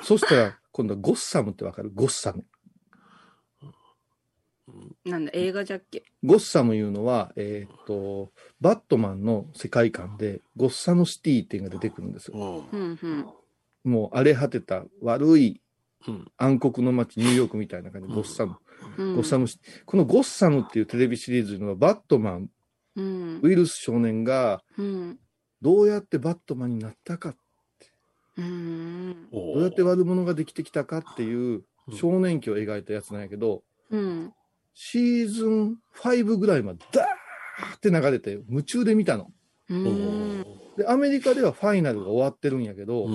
[0.02, 1.90] そしたら、今度はゴッサムってわかる？
[1.94, 2.44] ゴッサム。
[5.04, 6.02] なんだ、映画じゃっけ？
[6.24, 12.66] ゴッサムいうのは、えーっと、バットマンの世界観で、ゴッサムシティっていうのが出てくるんですよ。
[12.72, 13.08] うんうんう
[13.90, 13.90] ん。
[13.92, 15.60] もう荒れ果てた悪い
[16.08, 18.56] うん暗黒の街、ニューヨークみたいな感じで、ゴッサム。
[18.98, 19.84] うんゴッサムシティ。
[19.86, 22.50] このゴッサムっていうテレビシリーズいうのは、バットマン、
[22.96, 23.40] うん。
[23.42, 25.18] ウイルス少年がうん。
[25.62, 27.34] どうやってバットマンになったか、
[28.36, 29.28] うん。
[29.32, 31.62] おどうやって悪者ができてきたかっていう
[31.94, 34.32] 少年期を描いたやつなんやけど、うん。
[34.74, 39.32] シーズン5ぐらいまでダーって流れて夢中で見たの。
[39.70, 40.44] うん。
[40.76, 43.08] で、アメリカではファイナルが終わってるんやけど。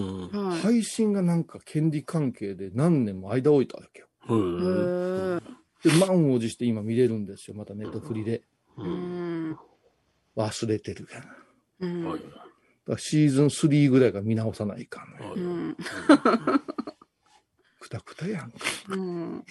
[0.64, 4.08] 配信がなんか権利関係で何年も間置いたわけよ。
[5.84, 7.56] で、満を持して今見れるんですよ。
[7.56, 8.42] またネットフリで。
[8.78, 9.21] ううんん。
[10.36, 11.26] 忘れてるやな。
[11.26, 11.36] だか
[11.82, 12.22] うんはい
[12.88, 15.32] らシーズン3ぐらいが見直さないかんのよ。
[15.34, 15.76] はいうん。
[17.80, 18.58] くたくたやんか。
[18.90, 19.44] うん。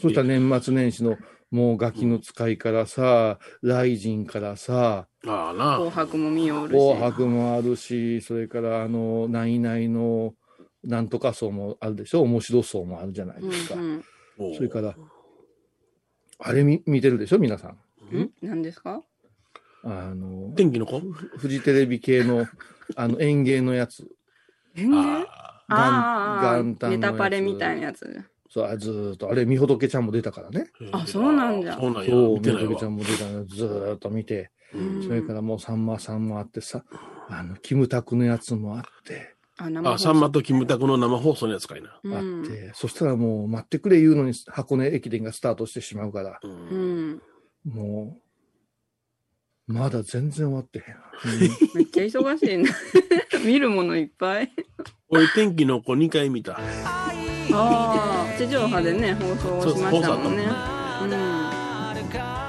[0.00, 1.16] そしたら年末年始の
[1.50, 5.76] もうガキの使いからさ、ライジンからさ、ああな。
[5.76, 6.72] 紅白も見よるし。
[6.72, 10.34] 紅白もあるし、それからあの、ないないの、
[10.82, 12.22] なんとか層もあるでしょ？
[12.22, 13.74] 面白層もあるじゃないですか。
[13.76, 14.04] うん
[14.38, 14.54] うん。
[14.56, 14.96] それから、
[16.40, 17.38] あれ見見てるでしょ？
[17.38, 18.16] 皆さん。
[18.16, 18.30] ん？
[18.42, 19.02] 何ですか？
[19.84, 21.00] あの、天気の子？
[21.00, 22.46] フジテレビ系の、
[22.96, 24.08] あの、演芸のやつ。
[24.76, 24.96] 演芸？
[24.96, 28.06] あああ、元旦ネタパレみたいなやつ。
[28.50, 30.70] そう、あずーっと、あれ、みほどけちゃんも出たからね。
[30.92, 31.74] ああそうなんじゃ。
[31.74, 32.14] そうなんや。
[32.14, 32.88] みほどけちゃ。
[32.88, 35.02] んも出たのずーっと見て、うん。
[35.02, 36.84] それからもうさんまさんもあってさ、
[37.28, 41.88] あの、キムタクのやつもあって、あ、生あ、さんまとキムタクの生放送のやつかいな。
[41.90, 42.42] あうん。
[42.44, 46.40] って、そしたらもう待ってくれ言うのに箱根駅伝がスタートしてしまうから。
[47.64, 48.23] もう、
[49.66, 50.96] まだ全然終わってへん。
[51.74, 52.70] めっちゃ忙しいね。
[53.44, 54.50] 見るものいっぱい。
[55.08, 56.58] 俺、天気の子2回見た。
[56.58, 56.60] あ
[57.52, 60.44] あ、地上波でね、放送しましたもんね。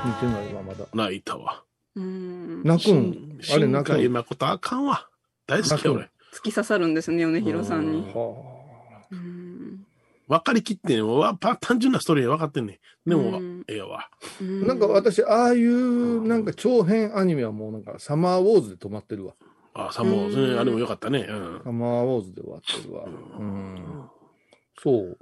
[0.05, 0.85] 見てないわ、まだ。
[0.93, 1.63] 泣いたわ。
[1.95, 2.03] うん。
[2.03, 2.63] うん。
[2.63, 3.39] 泣くん？
[3.53, 3.95] あれ泣くん？
[3.95, 5.07] 新海誠あかんわ。
[5.47, 6.09] 大好きや俺。
[6.33, 8.01] 突き刺さるんですね、米広さんに。
[8.13, 8.35] は
[9.11, 9.44] うん。
[10.27, 13.09] 分かりきってんわパ単純なストーリーは分かってんねん。
[13.09, 14.09] でも、うんええわ。
[14.09, 19.33] あ、なんか私、ああいうなんか長編アニメはもうなんかサマーウォーズで止まってるわ。
[19.75, 20.57] あ、サモーズね。
[20.57, 21.27] あれもよかったね。
[21.29, 21.61] うん。
[21.63, 23.03] サマーウォーズで終わってるわ。
[23.05, 24.09] うん。
[24.81, 25.17] そう。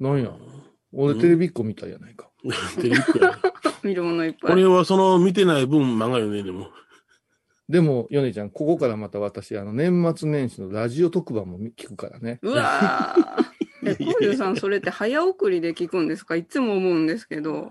[0.00, 0.32] なんや。
[0.92, 2.30] 俺テレビっ子みたいやないか。
[2.76, 3.38] テレビっ子や
[3.82, 4.52] 見るものいっぱい。
[4.52, 6.68] 俺はその見てない分漫画よね、でも。
[7.68, 12.38] でも、ヨネちゃん、ここからまた私、あの、年末年始のラジオ特番も聞くからね。
[12.42, 13.44] うわー
[13.86, 16.36] え、コウジさん、それって早送りで聞くんですか？
[16.36, 17.70] いつも思うんですけど。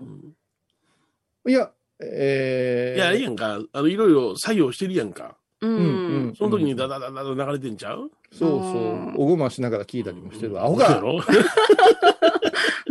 [1.46, 3.60] いや、えー、いや、いいやんか。
[3.72, 5.36] あの、いろいろ作業してるやんか。
[5.60, 6.34] ううんうんん。
[6.36, 8.10] その時にダダダダダ流れてんちゃう？
[8.32, 8.56] そうそ
[9.16, 9.22] う。
[9.22, 10.64] おごましながら聞いたりもしてるわ。
[10.64, 11.20] アホかやろ？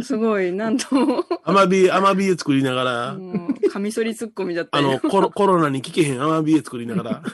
[0.01, 3.17] すごい、なんとも、アマビエ、アマビエ作りながら、
[3.71, 7.23] カミソリツッコミだったりあの、コロコロナに聞けへんアマビエ作りながら。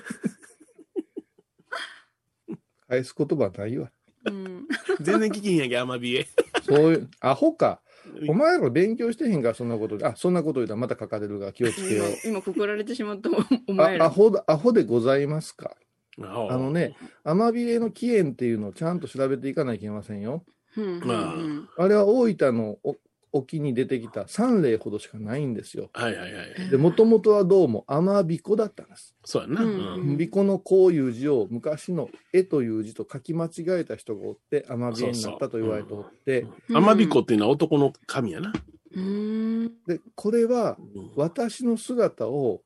[2.88, 3.90] 返す言葉ないわ。
[4.26, 4.68] うん
[5.02, 6.28] 全然聞けへんやんけ、アマビエ。
[6.64, 7.82] そういう、アホか。
[8.28, 10.06] お前ら勉強してへんから、そんなことで。
[10.06, 13.74] あ、そんなこと言うたらまた書かれるが気をつけよ今、今、くくられてしまったおう。
[13.74, 14.10] 前あ、アら。
[14.10, 15.76] ホだ、アホでございますか。
[16.22, 20.44] ああのね、アマビエの起源っていうのをちゃんと調べていかないといけませんよ。
[20.78, 22.96] うんうんまあうんあれは大分のお
[23.32, 25.90] 沖に出てきた3例ほどしかないんですよ。
[25.94, 26.70] はいはいはい。
[26.70, 29.16] で、もともとはどうもアマビコだったんです。
[29.24, 29.64] そうやな。
[29.64, 38.54] うんうんビコのこういう字を昔の絵という字と書き間違えた人がおって、アマビエになったと言われておって、アマビコっていうのは男の神やな。
[38.96, 39.68] うん。
[39.86, 42.62] で、これはうん私の姿を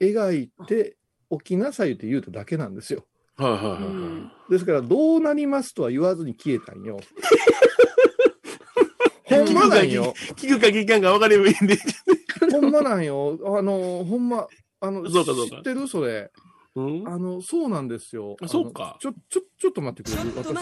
[0.00, 0.96] 描いて
[1.30, 3.04] おきなさいって言うただけなんですよ。
[3.36, 7.00] はいはいはいですから、どうなりますとは言わずに消えたんよ。
[9.32, 10.14] ほんまなんよ。
[10.36, 11.78] 聞くか聞かんか分かればいいんで。
[12.50, 13.38] ほんまなんよ。
[13.44, 14.46] あの、ほんま、
[14.80, 16.30] あの、そうかそうか知ってるそれ。
[16.74, 17.06] うん？
[17.06, 18.36] あの、そうなんですよ。
[18.42, 20.54] あそうかちょ、ちょ、ちょっと待ってくれる私、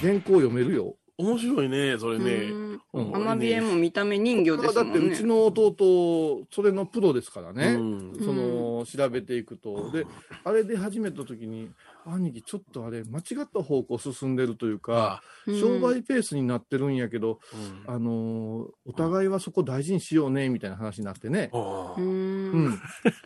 [0.00, 0.96] 原稿読めるよ。
[1.18, 2.52] 面白いね、それね。
[2.94, 5.14] アマビエも見た目人形ですだって、もんね。
[5.14, 7.74] うちの弟、それのプロですからね。
[7.74, 9.90] うんその、調べていくと。
[9.90, 10.06] で、
[10.44, 11.70] あれで始めた時に、
[12.06, 17.40] 兄貴、ちょっとあれ、間違った方向進んでるというか、うん商売ペースになってるんやけど、
[17.86, 21.50] うんあのーお互いはそこ大事にしようね、みたいな話になってね。
[21.52, 22.00] う。
[22.00, 22.80] うんん。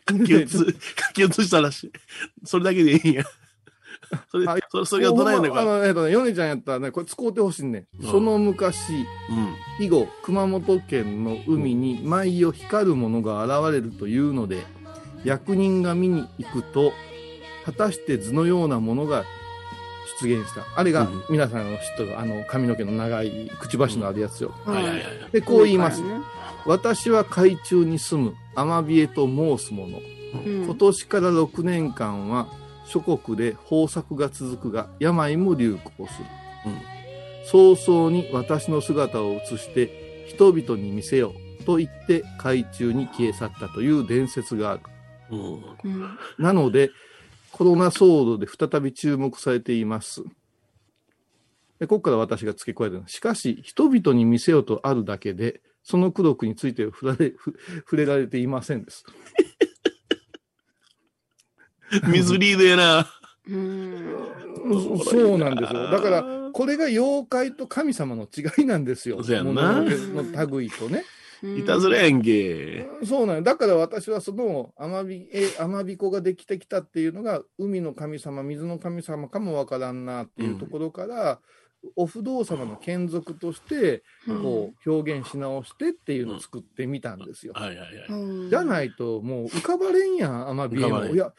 [0.09, 0.65] 書き写書
[1.13, 1.93] き写したらしい。
[2.45, 3.25] それだけでいいんや。
[4.31, 5.61] それあ、そそれがどないやねんか。
[5.61, 7.87] あの、えっとね、ヨネちゃんやったらね、これ使うてほしいね。
[8.01, 9.85] うんその昔、うん。
[9.85, 14.65] 以後、熊本県の海に舞を光るものが現れるというので、
[15.25, 16.93] 役人が見に行くと、
[17.65, 19.25] 果たして図のようなものが
[20.21, 20.65] 出現した。
[20.77, 24.55] あれがうん皆さんの知ってる、あの、髪の毛の長いくちばしのあるやつよ。
[24.65, 25.03] はいはいはい。
[25.33, 26.03] で、こう言います。
[26.03, 26.21] ね
[26.65, 29.99] 私は海中に住むアマビエと申す者。
[29.99, 32.47] うん今年から6年間は
[32.87, 36.27] 諸国で豊作が続くが病も流行する、
[37.45, 41.35] 早々に私の姿を映して人々に見せよ
[41.67, 44.81] と言って海中に消え去ったという伝説がある
[46.39, 46.91] なので
[47.53, 50.23] コロナ騒動で再び注目されています
[51.79, 59.05] でここから私が付け加えたのはしかし人々に見せようとあるだけでその功徳について触られふ 触れられていませんです
[62.09, 63.07] ミスリードやな。
[63.49, 64.33] うん
[64.99, 65.91] そそうなんですよ。
[65.91, 69.23] だから、これが妖怪と神様の違いなんですよ。
[69.23, 71.05] そうやんなの類とね。
[71.43, 72.87] いたずらやんけ。
[73.05, 81.41] そうなんよだから私はそのアマビエ、アマビコができてきたっていうのが、海の神様、水の神様かもわからんなっていうところから、
[81.97, 87.55] お不動様の眷属として、こう、表現し直してっていうのを作ってみたんですよ。
[87.57, 88.07] はいはいはい。
[88.09, 91.05] うんじゃないと、もう浮かばれんやん、アマビエも。
[91.07, 91.33] いや、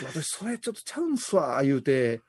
[0.00, 2.22] ちょっと私、それちょっとちゃうんすわ、言うて。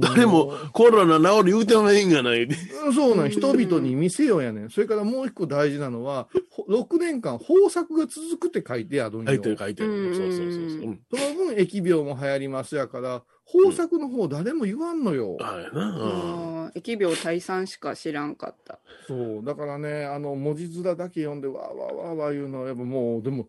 [0.00, 2.56] 誰もコロナ治る言うてもいいんがないで。
[2.86, 4.70] うんそうなん、人々に見せようやねん。
[4.70, 9.26] それからもう一個大事なのは、ほ6年間豊作が続くって書いてあるんよ。
[9.26, 10.16] 書いてる書いてうんる。
[10.16, 10.50] そうそうそうそう。
[10.50, 13.22] うんその分疫病も流行りますやから、
[13.52, 15.36] 豊作の方誰も言わんのよ。
[15.36, 16.72] はいな。
[16.74, 18.78] 疫病退散しか知らんかった。
[19.06, 19.44] そう。
[19.44, 23.48] だからね、あの、文字面だけ読んで、わーわーわーわー言うのは、やっぱもう、でも、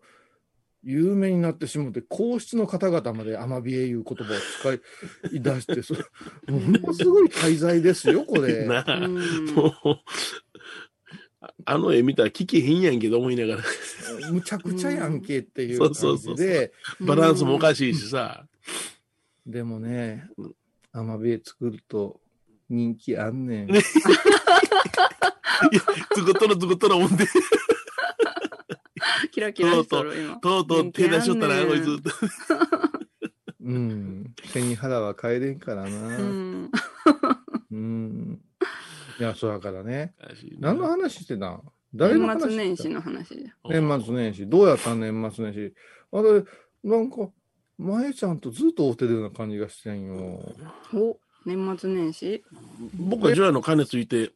[0.86, 4.72] 有名になってしまって、皇室の方々までアマビエいう言葉を使
[5.34, 6.04] い出して、それ、
[6.48, 8.64] ものすごい滞在ですよ、これ。
[8.70, 9.14] なあうん
[9.46, 9.98] もう
[11.40, 13.62] ああの絵見たら聞けへんやんけど思いながら。
[14.30, 18.46] むちゃくちゃやんけっていうそう感そうそうそうじで、バランスもおかしいしさ。
[19.44, 20.28] でもね、
[20.92, 22.20] アマビエ作ると
[22.68, 23.66] 人気あんねん。
[23.66, 23.80] ね
[25.72, 25.80] いや、
[26.14, 27.26] つくっとろつくっとろ思って、
[29.32, 30.36] キラキラしとる、今。
[30.38, 31.98] とうとう手出しよったら、こいつ。
[33.62, 34.34] うん。
[34.44, 36.18] 背に腹は帰れんからうな。
[36.18, 36.70] ん。
[37.72, 38.40] うん。
[39.18, 40.14] いや、そうだからね。
[40.58, 41.62] 何の話してたん？
[41.94, 43.68] 誰の話年末年始の話じゃ。
[43.68, 44.46] 年末年始。
[44.48, 45.74] どうやったん年末年始？
[46.12, 46.44] あれ、
[46.84, 47.30] なんか、
[47.78, 50.14] 前ちゃんとずっと会ってるような感じがしてんよ。
[50.94, 52.44] お、年末年始？
[52.94, 54.32] 僕は除夜の鐘ついて、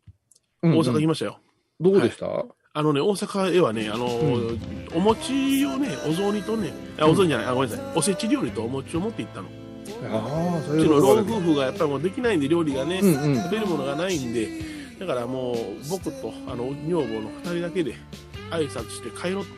[0.62, 1.40] うん大阪行きましたよ。
[1.78, 2.26] どうでした、
[2.72, 9.48] あのね、大阪へはね、あのーお餅をね、お雑煮とね、あお雑煮じゃない、あごめんなさい、おせち料理とお餅を持って行ったの。
[10.16, 14.48] ああ、そういううちの老夫婦がやっぱりもうできないんで、料理がね、うんうん食べるものがないんで、
[15.00, 15.56] だからもう、
[15.88, 17.94] 僕とあの女房の二人だけで
[18.50, 19.50] 挨拶して帰ろって。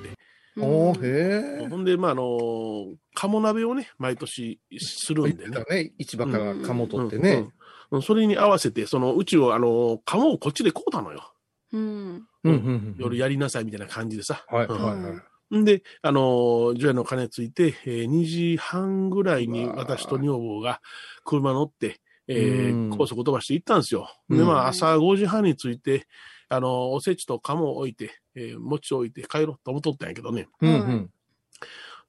[0.58, 1.68] おーへえ。
[1.68, 5.50] ほんで、まあ、あの、鴨鍋をね、毎年するんでね。
[5.50, 7.30] だね、市場から鴨取ってね。
[7.32, 7.52] うんうん
[8.00, 11.30] それに合わせて、その、うちを、あの、鴨をこっちで買うたのよ。
[11.74, 12.26] うん。
[12.44, 14.44] うんうんうん夜やりなさいみたいな感じでさ。
[14.48, 15.22] はいうんはいは
[15.52, 15.58] い。
[15.58, 20.80] んで、あの、除夜の鐘ついて、えー2時半ぐらいに私と女房が
[21.24, 24.08] 車乗って、えうんー高速飛ばして行ったんですよ。
[24.28, 26.06] うんで、まあ、朝5時半に着いて、
[26.48, 31.10] あの、おせちと鴨を置いて、えー餅を置いて帰ろうと思っとったんやけどね、うんうん。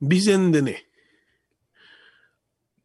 [0.01, 0.85] 備前でね、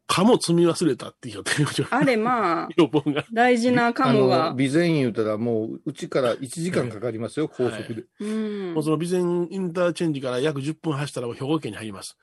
[0.09, 1.51] 鴨積み忘れたって言うて、
[1.91, 3.23] あれ、まあ、要望が。
[3.31, 4.57] 大事なカモあがの。
[4.57, 8.05] 備前言うたらもう、うちから1時間かかりますよ、高速で。
[8.19, 8.83] うんもう。
[8.83, 12.17] その備前インターチェンジから約10分走ったらもう兵庫県に入ります。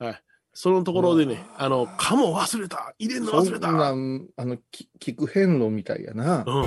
[0.00, 0.20] はい。
[0.52, 6.42] そのところでね、あの、鴨忘れた入れんの忘れたそんなん、あの、き聞く変路みたいやな。
[6.44, 6.66] う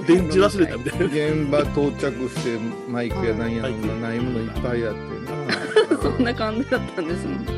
[0.06, 1.04] 電池忘れたみたいな。
[1.04, 2.58] 現場到着して、
[2.88, 5.00] マイクやなんやマイクないものいっぱいあって
[5.92, 5.98] な。
[6.00, 7.57] そんな感じだったんですね。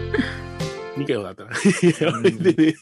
[0.97, 1.51] 2回もだったな。
[1.51, 1.55] い
[2.01, 2.75] や、俺でね、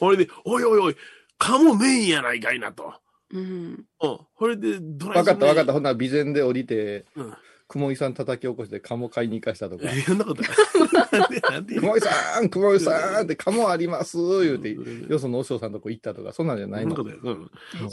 [0.00, 0.96] 俺で、おいおいおい、
[1.38, 2.94] 鴨メインやないかいなと。
[3.30, 3.42] うん。
[3.42, 4.18] うん。
[4.34, 5.66] これで、ドライわかったわかった。
[5.68, 5.72] た。
[5.72, 7.34] ほんなら備前で降りて、うん。
[7.74, 9.82] 雲井さん叩き起こして鴨買いに行かしたとか。
[9.86, 10.44] え、そんなこと。
[11.80, 14.16] 雲井さん雲井さんって鴨あります？
[14.16, 14.76] 言うて、
[15.10, 16.94] よその和尚さんとこ行ったとか、そんなんじゃないの？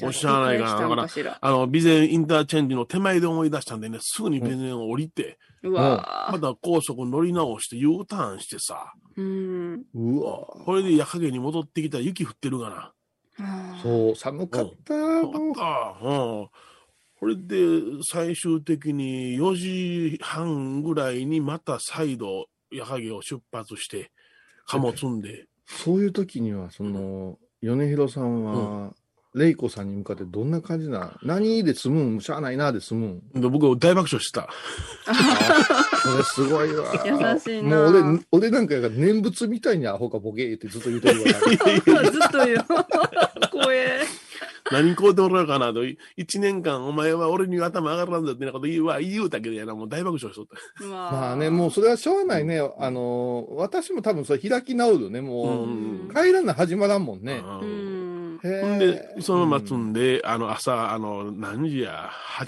[0.03, 1.39] おっしゃらないかな繰り返したんかしら。
[1.41, 9.83] あの、備前インターチェンジの手前で思い出したんでね、すぐに備前を降りて、うわまた高速乗り直して U ターンしてさ、うん。
[9.95, 12.93] うわこれで夜影に戻ってきたら雪降ってるがな。
[13.81, 14.93] そう、寒かった。
[14.93, 16.07] よかった。
[16.07, 16.13] う
[16.43, 16.47] ん。
[17.21, 17.55] これで
[18.03, 24.09] 最終的に4時半ぐらいにまた再度夜影を出発して、
[24.65, 28.95] 貨物積んで、そういう時には、その、米広さんは、
[29.35, 32.21] レイコさんに向かってどんな感じな何で済むん？
[32.21, 33.07] しゃあないなで済む
[33.37, 33.39] ん？
[33.39, 34.49] で僕大爆笑してた。
[36.01, 36.91] それすごいわ。
[37.05, 41.27] 優しいなもう俺、俺なんかが念仏みたいにアホかボケーってずっと言うてるわ。
[42.11, 42.65] ずっと言う。
[43.51, 44.01] 怖え。
[44.71, 45.81] 何買うてもらおうかなと、
[46.15, 50.85] 一年間お前は俺に頭上がらんぞってなこと言うわ、言うたけどやな、もう大爆笑しとった。
[50.85, 52.61] ままあね、もうそれはしょうがないね。
[52.79, 55.21] あの、私も多分それ開き直るね。
[55.21, 57.41] もう、うん帰らな始まらんもんね。
[57.61, 62.09] ううんで、そのまま積うんんで、あの、朝、あの、何時や、
[62.39, 62.45] 8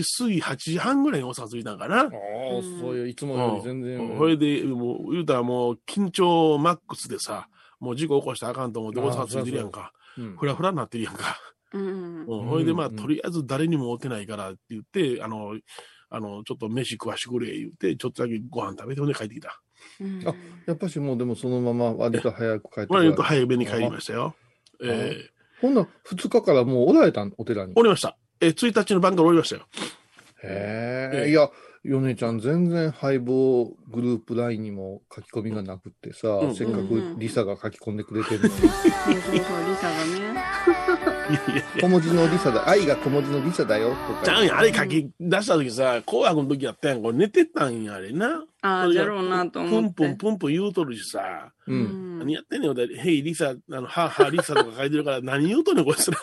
[0.00, 2.02] 時過ぎ、8時半ぐらいに大阪着いたんかな。
[2.02, 2.10] ああ、
[2.80, 4.16] そういう、いつもより全然。
[4.18, 7.48] それで、もう、言うたらもう、緊張マックスでさ、
[7.80, 9.92] もう事故起こしたらあかんと思って大阪着いてるやんか。
[10.16, 11.38] うんふらふらになってるやんか。
[11.74, 12.24] うん。
[12.26, 12.50] うん。
[12.50, 15.58] それで、まあ、うんとりあえず誰にも会ってないからって言って、あの、
[16.10, 19.60] あの、ちょっと飯食わしてくれ言って、ちょっとだけご飯食べて、ほんで帰ってきた。
[20.00, 20.34] うんあ
[20.66, 24.36] やっぱしもうでもそのまま割と早く帰ってまあ、こられ言うと早めに帰りましたよ。
[24.80, 27.32] ええほんな2日からもうおられたん？
[27.36, 27.72] お寺に。
[27.76, 28.16] おりました。
[28.40, 29.66] えー、1日の晩からおりましたよ。
[30.44, 31.30] ええへえ。
[31.30, 31.48] いや、
[31.84, 38.54] 米ちゃん全然ハイボーグループ LINE にも書き込みがなくってさ、うんせっかくリサが書き込んでくれてるのに。
[38.54, 40.42] そうそうそう、リサがね。
[41.30, 44.20] いやいや小文字のリサだ、愛が小文字のリサだよとか。
[44.24, 47.02] ちゃうんや、あれ書き出した時さ、紅白の時やったやん。
[47.02, 48.44] これ寝てたんや、あれな。
[48.60, 49.88] ああ、じゃろうなとプ思って。
[49.88, 51.52] ンプンプンプン言うとるしさ。
[51.66, 51.72] う。
[51.72, 56.18] うんん何やってんねん、俺ヘイ、リサ、あの、はは、リサとか書いてるから、何言うとんねん、こいつら。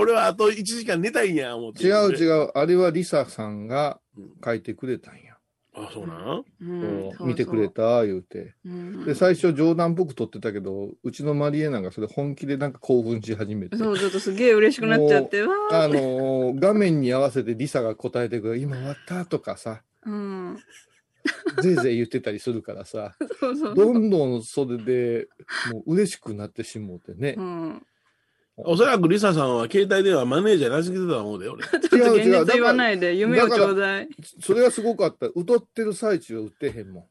[0.00, 1.82] 俺はあと1時間寝たいんや、思って。
[1.84, 2.12] 違うう。
[2.14, 2.50] 違う。
[2.54, 3.98] あれはリサさんが
[4.44, 5.36] 書いてくれたんや。
[5.74, 6.14] あ、そうな
[7.24, 7.26] ん？
[7.26, 7.68] 見てくれ。
[7.68, 8.54] た、言うて。
[8.64, 13.76] うんで、最初冗談っぽく撮ってたけど、うちのマリエナがそれ本気でなんか興奮し始めて。
[13.76, 15.46] そう、ちょっとすげえ嬉しくなっちゃって、あ
[15.88, 20.58] のー画面に合わせてリサが答えてくる、今終わったとかさ、うん。
[21.62, 23.16] ぜいぜい言ってたりするからさ、
[23.76, 23.98] どう。
[23.98, 25.28] んどんそれで
[25.72, 27.42] もう嬉しくなってしもうてねう。
[27.42, 27.86] ん。
[28.64, 31.62] おそらくリサさんは携帯電話マネージャー名付けてたと思うで、俺。
[31.68, 34.08] ちょっと現実言わないで、夢をちょうだい。
[34.40, 35.26] それはすごかった。
[35.28, 37.04] 歌ってる最中は歌ってへんもん。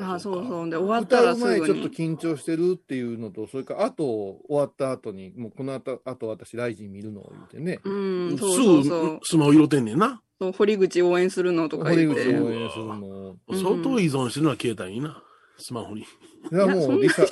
[0.00, 0.70] あそうそう。
[0.70, 1.90] で、終わったらす歌う前ちょっとぐに。
[1.90, 7.80] 緊張してるっていうのと、それからあと終わった後に、もうこの後、後私ライジン見るのを言うてね。
[7.84, 7.90] う
[8.34, 9.18] ん、すそうそうそうぐ。
[9.24, 10.20] スマホ拾ってんねんな。
[10.40, 12.24] そう堀口応援するのとか堀言って。
[12.24, 13.36] 口応援するの。
[13.48, 15.22] うん相当依存してるのは携帯にな。
[15.58, 16.02] スマホに。
[16.02, 16.04] い
[16.50, 17.24] やもうリサ。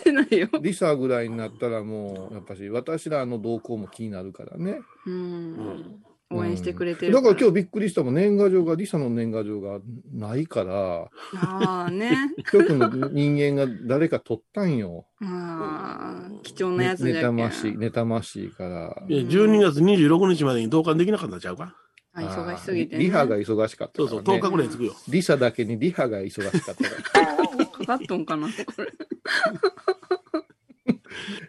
[0.60, 4.80] リサぐらいになったらもう、やっぱし私らの動向も気になるからね。
[5.06, 5.10] う。
[5.10, 6.00] うん
[6.32, 9.80] 応援してくれてるだから今日びっくりしたもん年賀状が、リサの年賀状が
[10.12, 12.12] ないから、ああね。
[12.52, 15.06] 局の人間が誰か取ったんよ。
[15.20, 19.02] ああ、貴重なやつねじゃ妬ましい、妬ましいから。
[19.08, 21.74] いや12月26日までに同感できなかったんちゃうか？
[22.12, 23.02] あ忙しすぎて、ね。
[23.04, 24.38] リハが忙しかったそうそう、ね。
[24.38, 24.94] 10日ぐらいつくよ。
[25.08, 27.38] リサだけにリハが忙しかったから。
[27.86, 28.52] かかっとんかな、こ
[28.82, 28.88] れ。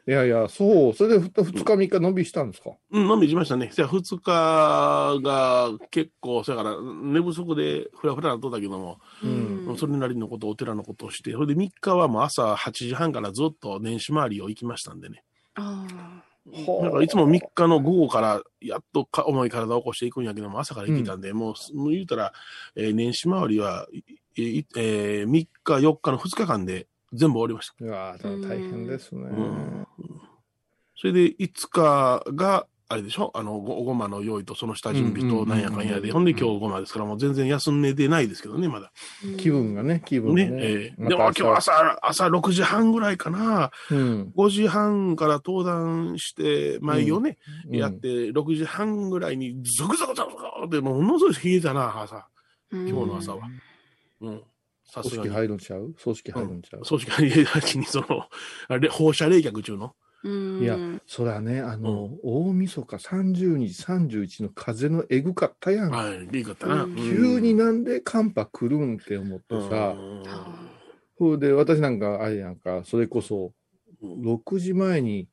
[0.07, 0.93] いやいや、そう。
[0.93, 1.31] それで2
[1.63, 2.71] 日3日伸びしたんですか？
[2.91, 3.69] うん、飲みしましたね。
[3.73, 9.27] じゃあ2日が結構、そやから寝不足でふらふらなっとったけども、う
[9.73, 9.77] ん。
[9.77, 15.23] それなりのこと、お寺のことをして、それで3日はもう朝8時半からずっと年始回りを行きましたんでね。
[15.55, 16.21] あは
[16.81, 22.33] あだからいつも3日の午後からやっとか重い体を起こしていくんやけども、朝から行けたんで、もうす、もう言うたら、
[22.75, 23.87] えー年始回りは、
[24.37, 27.85] えー3日、4日の2日間で全部終わりました。
[27.85, 29.23] いやー大変ですね。
[29.29, 29.87] ん
[30.97, 33.31] それで5日が、あれでしょ？
[33.35, 38.91] あの、ごごまの用意とその下準備となんやかんやで、うんほんで今日ごまですから、もう全然休んでないですけどね、まだ。
[39.23, 40.49] ー気分がね、気分がね。
[40.49, 40.57] ね。
[40.61, 44.33] えーでも今日朝、朝6時半ぐらいかな、うん。
[44.35, 47.37] 5時半から登壇して、前をね、
[47.69, 52.27] うんやって、6時半ぐらいに、ゾクゾクゾクゾクって、ものすごい冷えたな、朝。
[52.73, 53.47] 今今日の朝は。
[53.47, 53.61] うん。
[54.85, 55.29] さ組織すがに。
[55.31, 55.93] 入るんちゃう？
[56.01, 58.05] 組織入るんちゃう、葬式入りがちに、その、
[58.67, 59.95] あれ放射冷却中の？
[60.23, 60.61] うん。
[60.61, 65.91] いや、それはね、あの、大晦日30日、31の風のえぐかったやん。
[65.91, 66.83] はい、いいかったな。
[66.83, 70.23] うん急になんで寒波来るんって思ってさ、うん
[71.17, 73.53] それで私なんか、あれやんか、それこそ、
[74.03, 75.27] 6時前に、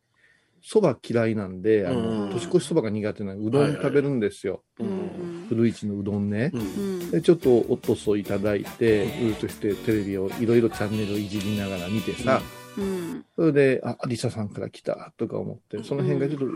[0.60, 4.62] そば嫌いなんで、あの、うん年越しそばが苦手なのうどん食べるんですよ。
[4.78, 5.27] うん。
[5.48, 6.50] 古市のうどんね。
[6.52, 6.64] うんう
[7.04, 7.10] ん。
[7.10, 12.42] で、ちょっとおとそいただいて、うーとしてテレビをいろいろチャンネルをいじりながら見てさ、
[12.76, 13.24] うん。
[13.36, 16.52] それで、あ、リサさんから来たとか思って、その辺がちょっとう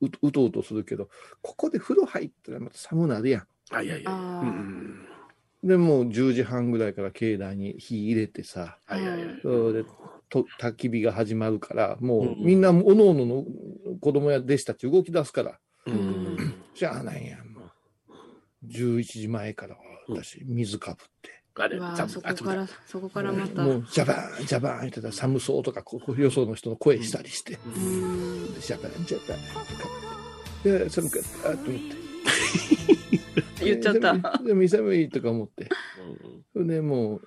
[0.00, 1.08] ううとうとするけど、
[1.40, 4.10] ここで風呂入ったらまた寒なるやあ、いやいや。
[4.10, 5.06] うんん。
[5.62, 9.38] で、もう10時半ぐらいから境内に火入れてさ、はいはいはい。
[9.42, 9.88] それで、
[10.28, 13.44] と焚き火が始まるから、もうみんな、おのおのの
[14.00, 16.36] 子供や弟子たち動き出すから、うん。
[16.74, 17.51] しゃあないやん。
[18.66, 19.76] 11時前から
[20.08, 21.42] 私、水かぶって。
[21.54, 23.62] あれ、うわざそこから、そこからまた。
[23.62, 28.54] もう、ジャバーン、ジャバーン言ってたら寒そうとか、こうよその人の声したりして、うん。
[28.60, 29.88] ジャバーン、ジャバーンとか。
[30.64, 32.02] いや、寒かったと思って。
[33.64, 34.38] 言っちゃった。
[34.42, 35.68] でも、寒いとか思って。
[36.52, 37.22] それでもう、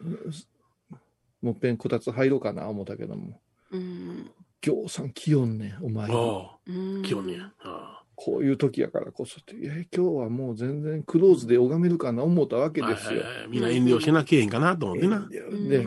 [1.41, 4.31] もっぺんこたつ入ろうかな思ったけども、うん。
[4.61, 6.09] ぎょうさん気温ね、お前。
[6.09, 7.03] ああ、うん。
[7.03, 7.38] 気温ね。
[7.59, 13.24] あこういう時やからこそって、いや、今日はもう全然クローズで拝めるかな思ったわけあですよ。
[13.49, 15.28] みんな遠慮しなきゃへんかなと思ってな。
[15.28, 15.86] で、んで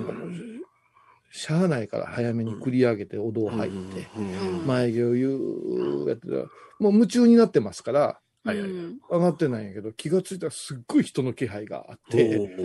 [1.30, 4.20] しゃあないから早めに繰り上げてお堂入って、う
[4.62, 6.44] ん前行言うやってたら、
[6.78, 12.56] もう夢中になってますから、はい上がってないんやけど、気がついたらすっごい人の気配があって、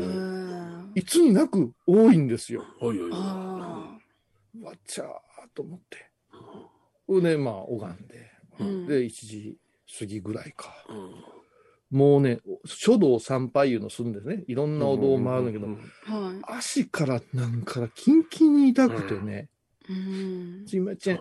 [0.96, 2.64] いつになく多いんですよ。
[2.80, 3.12] おいおいおい。
[3.14, 3.98] あ
[4.62, 5.08] わっちゃー
[5.54, 6.10] と思って。
[7.22, 9.58] で、まあ、拝んで、うんで、1時
[10.00, 10.74] 過ぎぐらいか。
[10.90, 11.44] うん
[11.94, 14.44] もうね、書道参拝いうのするんですね。
[14.48, 15.68] いろんなお堂を回るんだけど。
[16.48, 19.48] 足からなんからキンキンに痛くてね、
[19.88, 20.66] うん。
[20.66, 21.20] すいません、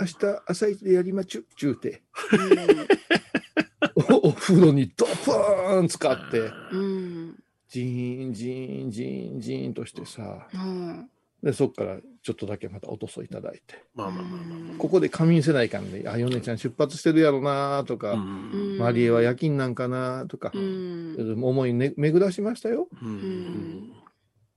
[0.00, 2.02] 明日朝一でやりまちゅ、ちゅうて、
[4.10, 7.38] おお風呂にドプーン使って、うん。
[7.68, 11.10] ジーン、ジーン、ジーン、ジーンとしてさ、うん。
[11.42, 14.40] で、そっからちょっとだけまたおとそいただいて、まあまあまあ
[14.72, 18.12] まここで仮眠せないかんで、あ、ヨネちゃん出発してるやろなとか、あ。
[18.14, 21.42] うんマリエは夜勤なんかなとかう、ん。
[21.42, 22.88] 思い、ね、巡らしましたよ。
[23.02, 23.92] うん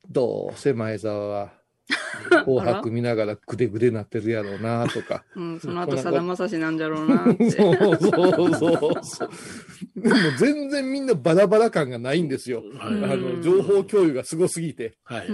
[0.09, 1.53] どうせ前澤は、
[2.45, 5.23] 紅白見ながらグデグデなってるやろうなとか。
[5.36, 5.59] うん。
[5.59, 7.51] その後、さだまさしなんじゃろうなって。
[7.51, 9.29] そうそうそうそう。
[9.95, 12.63] でも全然みんなバラバラ感がないんですよ。
[12.79, 14.93] あの、情報共有がすごすぎて。
[15.03, 15.27] はい。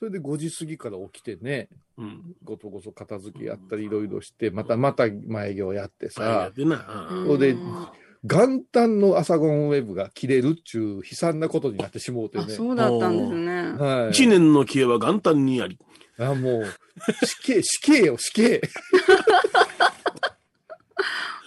[0.00, 0.08] うん。
[0.08, 2.36] それで5時過ぎから起きてね、うん。
[2.44, 7.08] ごとごそ片付けやったりいろいろして、またまた前業やってさあ、さ、でな。
[7.10, 7.56] うんこれで
[8.22, 12.52] 元旦の朝ゴンウェブが切れるっちゅう悲惨なことになってしもうてあ、ね。
[12.52, 13.72] そうだったんですね。
[13.72, 14.10] はい。
[14.10, 15.78] 一年の消えは元旦にあり。
[16.18, 16.64] あ、もう、
[17.24, 18.60] 死刑、 死刑よ、死刑。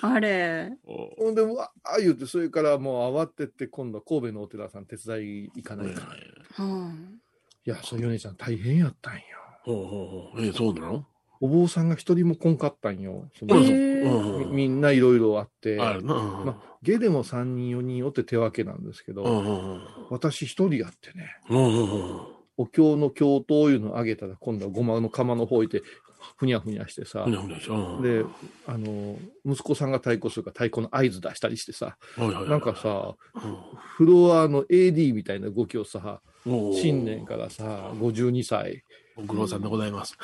[0.02, 0.72] あれ。
[0.84, 6.08] ほんで、うわあ言うて、それからもう慌てて、今度は神戸のお寺さん手伝い行かないか。
[6.08, 6.20] はい
[7.70, 9.22] や、そう、ヨネちゃん大変やったんよ。
[9.64, 10.46] ほうほうほう。
[10.46, 11.06] えー、そうなの？
[11.40, 13.30] お坊さんが一人も来んかったんよ。
[13.38, 13.50] そい。
[13.50, 13.64] のうん。
[13.66, 14.48] えー。
[14.48, 16.14] みみんないろいろあって、あるな。
[16.14, 19.82] まあ、下でも3人4人おって手分けなんですけど、うんうんうん。
[20.10, 22.22] 私一人やってね、うんうんうん。
[22.58, 25.82] お経の経というのをあげたら、今度はごまの釜の方いて、
[26.38, 27.24] ふにゃふにゃしてさ。
[27.26, 28.02] ふ、にゃふにゃしうん。
[28.02, 28.24] で、
[28.68, 33.58] あの、息子さんが太鼓するから太鼓の合図出したりしてさ、はいはいはいなんかさ、うん。
[33.98, 38.84] フロアの AD みたいな動きをさ、新年からさ、52歳、
[39.16, 40.18] ご苦労さんでございます。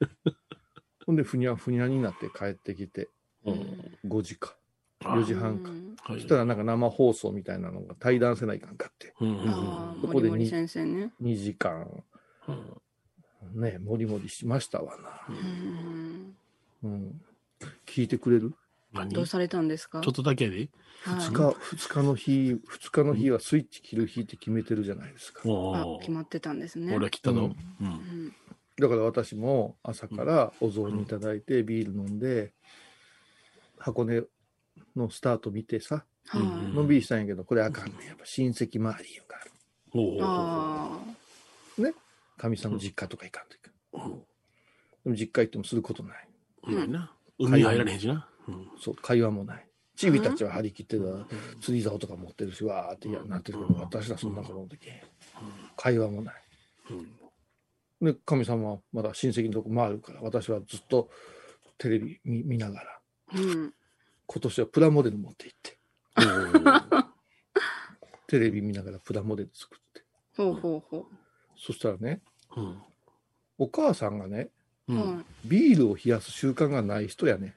[1.06, 3.08] ほんでふにゃふにゃになって帰ってきて、
[3.44, 3.98] うん。
[4.06, 4.56] 5時か、
[5.04, 5.70] あ4時半か。
[6.08, 11.12] そしたらなんか生放送みたいなのが対談せないかんかって、うんうんああ、そこでに森森先生ね。
[11.22, 12.04] 2時間、
[12.48, 13.60] うん。
[13.60, 15.26] ね、もりもりしましたわな。
[15.28, 16.36] うん。
[16.82, 17.20] うん。
[17.86, 18.52] 聞いてくれる？
[19.04, 19.98] どうされたんですか？
[19.98, 20.56] ょっとだけで？
[20.56, 20.68] はい
[21.04, 25.42] 二日、二日の日、二日の日はスイッチ切る日って決めてるじゃないですか。
[25.44, 25.48] あ
[25.86, 26.96] お、決まってたんですね。
[26.96, 27.44] 俺は来たの？
[27.44, 28.34] うんうんうん
[28.78, 32.52] だから私も朝からお雑煮いただいてビール飲んで、
[33.78, 34.20] 箱根
[34.94, 38.06] のスタート見てさ、のんびりしたんやけど、これあかんねん。
[38.06, 39.38] やっぱ親戚周りいうか、
[39.94, 41.00] おーあ
[42.36, 43.70] かみさんの実家とか行かんといか
[44.08, 44.10] ん。
[45.04, 46.28] でも実家行ってもすることない。
[46.64, 47.12] うまいな。
[47.38, 48.28] 海入られへんしな。
[48.48, 49.66] うんそう、会話もない。
[49.96, 51.04] チビたちは張り切ってた、
[51.60, 54.88] 釣り竿とか持ってるし、わーってやなってるけど、私らそんなことの時、
[55.76, 56.34] 会話もない。
[56.90, 57.16] うん
[57.98, 61.08] で、神様はまだ親戚のとこ回るから、私はずっと
[61.78, 63.38] テレビ見見ながら、あ。
[63.38, 63.74] うん。
[64.26, 65.78] 今年はプラモデル持って行って、
[68.26, 70.04] テレビ見ながらプラモデル作って。
[70.36, 71.08] ほうほうほ
[71.56, 72.20] そしたらね、
[72.56, 72.82] うん
[73.58, 74.50] お母さんがね、
[75.46, 77.54] ビールを冷やす習慣がない人やね。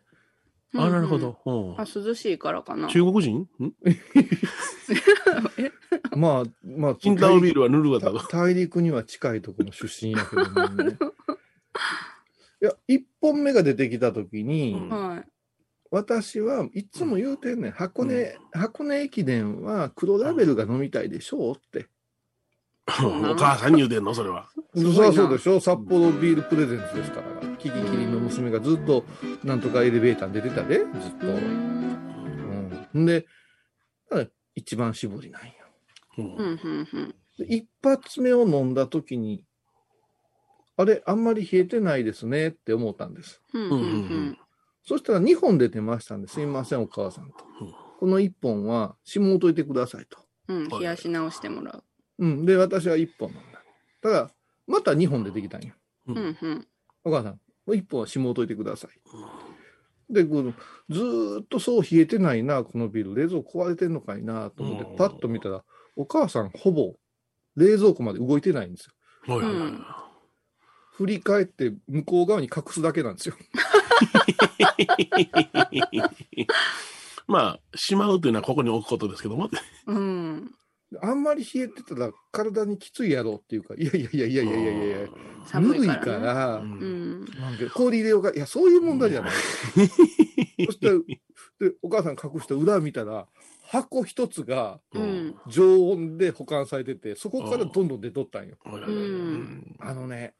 [0.76, 1.18] あ、なるほ。
[1.18, 1.40] ど。
[1.46, 2.88] うんあ、涼しいからかな。
[2.88, 3.48] 中国人？
[3.60, 3.74] ん？
[6.16, 8.20] まあ、まあ、 チンタオビールはヌルガだと。
[8.28, 10.98] 大陸には近いところの出身やけどね。
[12.62, 15.26] いや、一本目が出てきたときに、うんはい。
[15.92, 17.72] 私はいつも言うてんねん。
[17.72, 21.88] 箱根、箱根駅伝は黒ラベルが飲みたいでしょうって。
[23.32, 24.14] お母さんに言うてんの？
[24.14, 24.50] それは。
[24.76, 25.60] そりゃそうでしょ？
[25.60, 27.28] 札幌ビールプレゼンツですから。
[27.58, 29.04] キキキリンの娘がずっと、
[29.44, 30.86] なんとかエレベーターに出てたで、ずっ
[31.20, 31.28] と。
[31.28, 33.00] ううんん。
[33.02, 33.26] んで、
[34.56, 35.54] 一番搾りなんよ。
[36.18, 37.16] うんうん、うん、うん。
[37.38, 39.46] で一発目を飲んだ時に、
[40.78, 43.42] あれ、あんまり冷えてないですねって思ったんです。
[43.54, 44.38] うん、うん、うん。
[44.84, 47.74] そしたら2本出てましたんで、すいません、お母さんとうん。
[48.00, 50.20] この1本は、しもうといてくださいと。
[50.48, 51.84] うん、冷やし直してもらう。
[52.20, 52.46] うん。
[52.46, 53.64] で、私は1本飲んだ。
[54.02, 54.32] ただ、
[54.68, 55.74] また2本出てきたんよ。
[56.08, 56.68] うん、うん。
[57.04, 60.14] お母さん、1本はしもうといてください。
[60.14, 60.54] で、この
[60.90, 63.16] ずーっとそう冷えてないな、このビール。
[63.16, 65.64] 冷蔵庫壊れてんのかいなと思ってう、んパッと見たら、
[65.96, 66.96] お母さんほぼ
[67.56, 68.94] 冷蔵庫まで動いてないんですよ。
[69.36, 69.86] はいはいはいうん
[71.00, 73.36] 振り返って向こう側に隠すだけなんですよ。
[77.26, 79.50] まあ、しまうというのはここに置くことですけども。
[79.88, 80.52] うん。
[81.02, 85.10] あんまり冷えてたら体にきついやろっていうか、いやいやいやいやいやいやいや、ぬ
[85.46, 86.06] 寒いるいからね。
[86.06, 87.26] から、ううんん。
[87.40, 89.32] なんで氷入れようか、いや、そういう問題じゃない。
[90.66, 90.90] そして、
[91.60, 93.28] で、お母さん隠して裏見たら、
[93.68, 95.36] 箱一つがうん。
[95.48, 98.56] 常温で保管されてて、そこからどんどん出とったんよ。
[99.80, 100.34] あのね、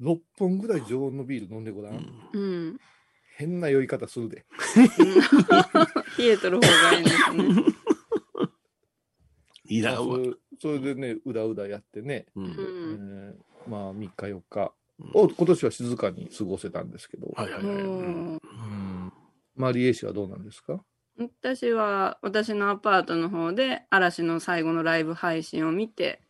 [0.00, 2.06] 6本ぐらい常温のビール飲んでごらん。
[2.32, 2.80] うん。
[3.36, 4.46] 変な酔い方するで。
[6.18, 7.64] 冷えとる方がいいんですね。
[9.70, 13.38] いいな、それそれでね、うだうだやってね、うん。
[13.68, 14.72] まあ3日4日。
[14.98, 15.22] うん。
[15.22, 17.74] を今年は静かに過ごせたんですけど、はいはいはい。
[17.74, 18.32] うん。
[18.34, 19.12] うん。
[19.56, 20.84] マリエ氏はどうなんですか？
[21.18, 26.20] 私は私のアパートの方で嵐の最後のライブ配信を見て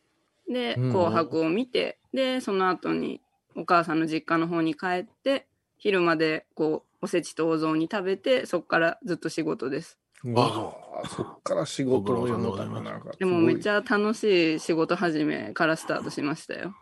[0.48, 0.92] でうん。
[0.92, 3.20] 紅白を見て、でその後に
[3.56, 5.46] お母さんの実家の方に帰って
[5.78, 9.98] 昼までこうおせちとお雑煮食べてそこからずっと仕事です
[10.36, 10.72] あ
[11.04, 16.74] あそっから仕事を読むためなんかでもめっちゃゃ楽しい仕事始めからスタートしましたよ。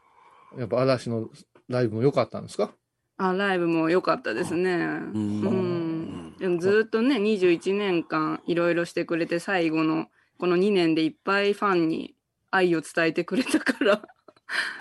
[0.56, 1.28] やっぱ嵐の
[1.68, 2.72] ライブも良かったんですか？
[3.18, 4.72] あライブも良かったですね。
[4.74, 4.78] うう
[5.18, 6.32] ん。
[6.32, 10.06] んでもずっとね21年間いろいろしてくれて最後の
[10.38, 12.14] この2年でいっぱいファンに
[12.50, 14.02] 愛を伝えてくれたから。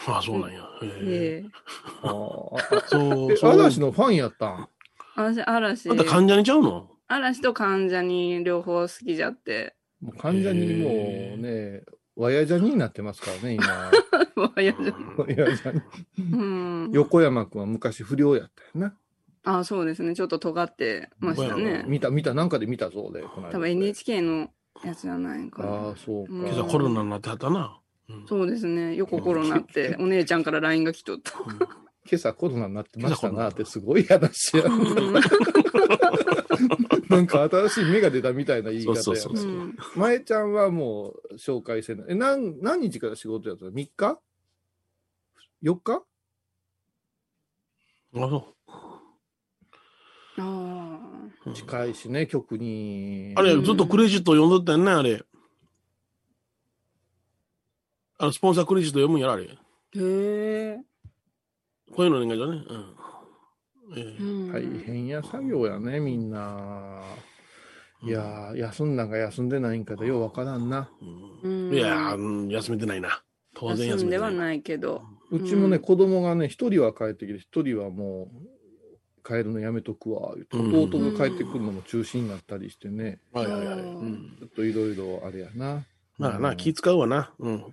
[0.08, 0.62] あ あ、そうなんや。
[0.82, 0.90] へえ。
[1.04, 1.44] え。
[1.44, 1.50] え
[2.04, 3.34] あそう。
[3.52, 4.68] 嵐のファンやったん？
[5.16, 6.90] 私嵐あんた患者にちゃうの？
[7.08, 9.76] 嵐と関ジャニ両方好きじゃって。
[10.02, 10.90] もう患者にも
[11.36, 11.84] うね、
[12.16, 13.92] わやじゃにになってますからね、今。
[14.36, 14.80] もうやだ
[15.18, 15.82] わやじゃに
[16.34, 16.92] うん。
[16.92, 18.96] 横山君は昔不良やったよな。
[19.44, 20.14] あそうですね。
[20.14, 21.86] ちょっと尖ってましたね。
[21.88, 23.54] 見た、見た、なんかで見たぞ、で、この間。
[23.54, 24.50] 多分 NHK の
[24.84, 25.70] やつじゃないかな。
[25.70, 26.34] ああ、そうか。
[26.34, 26.40] うん。
[26.42, 27.80] 今朝コロナになってはったな。
[28.10, 28.26] うん。
[28.28, 28.96] そうですね。
[28.96, 31.32] 横コロナってお姉ちゃんから LINE が来とった
[32.10, 34.64] 今朝コロナになってましたなってすごい話や。
[34.66, 35.14] うん
[37.10, 39.02] なんか新しい芽が出たみたいな言い方や。
[39.02, 42.06] そうそうそううん前ちゃんはもう紹介せない。
[42.10, 44.20] え、何、何日から仕事やったの ?3 日
[45.64, 46.04] ?4 日？
[48.16, 48.54] あ、そ
[50.40, 51.00] あ
[51.46, 51.54] う。
[51.54, 53.34] 近いしね、曲に。
[53.36, 55.24] あれ、ずっとクレジット読んどったよね、あれ。
[58.20, 59.44] あの、スポンサークレジット読むんやろ、あれ。
[59.96, 60.74] ー。
[60.74, 60.80] へえ。
[61.96, 62.64] こういうのお願いだね。
[64.20, 64.52] うん。
[64.52, 67.02] 大変や作業やね、みんな。
[68.04, 70.90] いやー、休んだんか休んでないんかでようわからんな。
[71.44, 73.24] うんいやー、うん休めてないな。
[73.56, 75.04] 当然休んではいないけど。
[75.32, 78.30] うちもね、うん子供がね、一人は帰ってきて、一人はも
[79.24, 83.80] う、帰るのやめとくわ、弟が帰ってくるのも中止になったりしてね、はいはいはい。
[83.80, 84.38] ううんん。
[84.40, 85.84] ちょっといろいろあれやな。
[86.18, 87.34] まあな、うん気使うわな。
[87.40, 87.64] うん。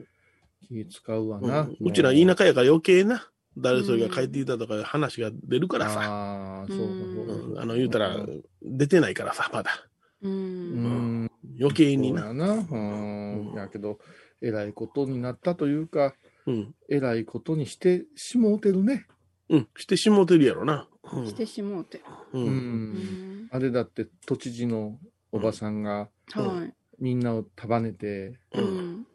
[0.69, 1.63] 気使うわうな。
[1.63, 3.29] んうちら田舎やから余計な。
[3.57, 6.01] 誰それが帰ってきたとか話が出るからさ。
[6.01, 8.17] ああ、そううんあの、言うたら、
[8.63, 9.89] 出てないからさ、まだ。
[10.23, 10.29] う。
[10.29, 11.31] うんん、
[11.61, 12.23] 余計にな。
[12.23, 12.55] そうやな。
[12.55, 13.99] うん、やけど、
[14.43, 16.15] えらいことになったというか、
[16.47, 16.75] うん。
[16.89, 19.07] えらいことにしてしもうてるね。
[19.49, 19.69] うん。
[19.77, 20.89] してしもうてるやろな。
[21.13, 22.03] うんしてしもうて。
[22.33, 22.39] う。
[22.39, 22.47] うん。
[22.47, 23.49] うんん。
[23.51, 24.99] あれだって、都知事の
[25.33, 26.75] おばさんがはい。
[27.01, 29.07] みんなを束ねて、うん。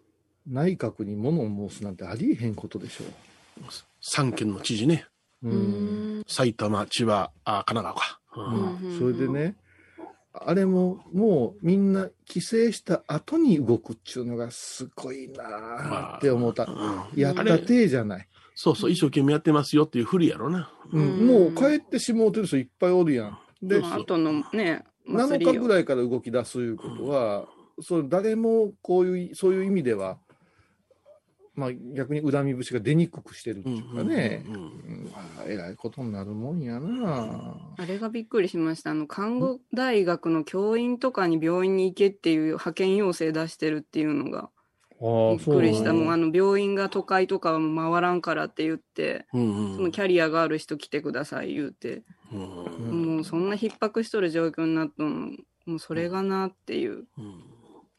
[0.48, 3.04] 内閣に物を申すなんてありえへんことでしょ
[4.02, 5.06] 三県の知事ね。
[5.44, 5.50] う。
[5.50, 6.20] ん。
[6.20, 6.24] ん。
[6.28, 8.20] 埼玉、千葉、あ神奈川か。
[8.36, 9.56] うんうんそれでね、
[10.34, 15.44] あれももうみんな帰省した後に動くっちゅうのがすごいな
[16.14, 16.66] あって思った。
[16.66, 16.68] う
[17.16, 18.28] んやったてじゃない。
[18.56, 20.72] そうそう、一生懸命やってますよっていうふりやろな。
[20.92, 23.40] うん、うんもう帰ってしもうてる人いっぱいおるやん。
[23.62, 27.48] で、まあ、後のね、7祭りよ日ぐらいから動き出すいうことは、
[27.82, 30.18] それ誰もこういう、そういう意味では、
[31.60, 37.56] まあ逆に恨み節が出にくくしてるっていうかね、うんうんうんああえらいことになるもんやな。
[37.78, 38.92] あれがびっくりしました。
[38.92, 44.50] あの、看護大学の教員とかに病院に行けっていう派遣要請出してるっていうのが
[45.02, 45.94] びっくりした。
[45.94, 55.32] もうあの、病院が都会とかは回らんからって言って、うんそのキャリアがある人来てください言うて、うんうんもうそんな逼迫しとる状況になったの、
[55.66, 57.06] もうそれがなっていう。
[57.18, 57.44] うん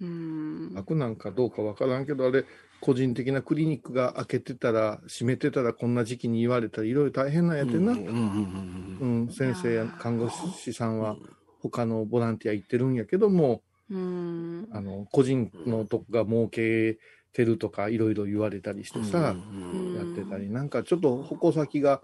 [0.01, 0.72] うん。
[0.74, 2.44] 悪なんかどうかわからんけど、あれ、
[2.80, 7.92] 個人的なクリニックが開けてたら、閉めてたら、こんな時期に言われたら、いろいろ大変なんやってな。
[7.92, 11.16] うんうんうんうん、先生や看護師さんは、
[11.61, 14.68] 他のボランティア行ってるんやけども、うん。
[14.72, 16.98] あの、個人のとこが儲け
[17.32, 22.01] てるとか、いろいろ言われたりしてさ、うんやってたり、なんかちょっと矛先が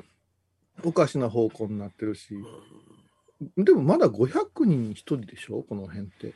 [0.85, 2.35] おかしな方向になってるし、
[3.57, 5.63] でもまだ500人に1人でしょ？
[5.63, 6.35] この辺って。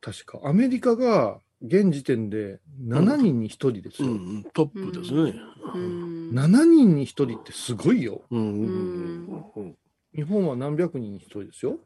[0.00, 0.40] 確か。
[0.44, 4.08] アメリカが現時点で7人に1人ですよ。
[4.08, 5.34] うんうんトップですね。
[5.74, 6.30] うん。
[6.30, 8.22] 7人に1人ってすごいよ。
[8.30, 9.76] うんうんうん
[10.12, 11.78] 日本は何百人に1人ですよ。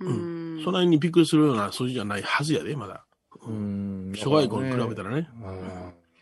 [0.00, 0.60] うん。
[0.62, 3.04] そんなにびっくりするような数字じゃないはずやで、まだ。
[3.46, 4.12] うん。
[4.14, 5.28] 諸外国に比べたらね。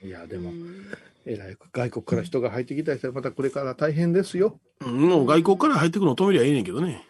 [0.02, 0.84] いや、でもう、ん
[1.26, 4.58] えらい外国から人が入ってきたりしたら、またこれから大変ですよ。
[4.80, 7.04] うんもう外国から入ってくるの止めりゃいいねんけどね。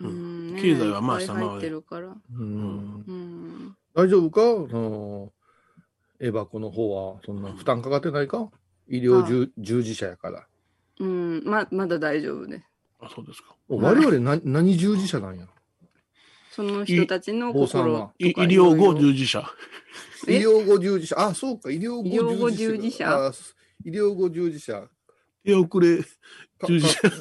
[0.00, 2.08] うんね経済はまあ下回る入ってるから。
[2.08, 3.51] うんうん。
[3.94, 4.40] 大丈夫か？
[4.70, 5.32] その
[6.20, 8.50] エバコの方は、そんな負担かかってないか？
[8.88, 10.46] 医療従従事者やから。
[11.00, 11.42] うん。
[11.44, 12.64] ま、まだ大丈夫です。
[13.00, 13.54] あ、そうですか。
[13.68, 15.46] 我々な、何従事者なんや？
[16.50, 19.50] その人たちの坊さん心はい医療後従事者。
[20.28, 20.38] え？
[20.38, 21.18] 医療後従事者。
[21.18, 23.32] あ、そうか、医療後医療後従事者あ
[23.84, 24.88] 医療後従事者。
[25.44, 27.10] 手遅れか従事者。
[27.10, 27.16] か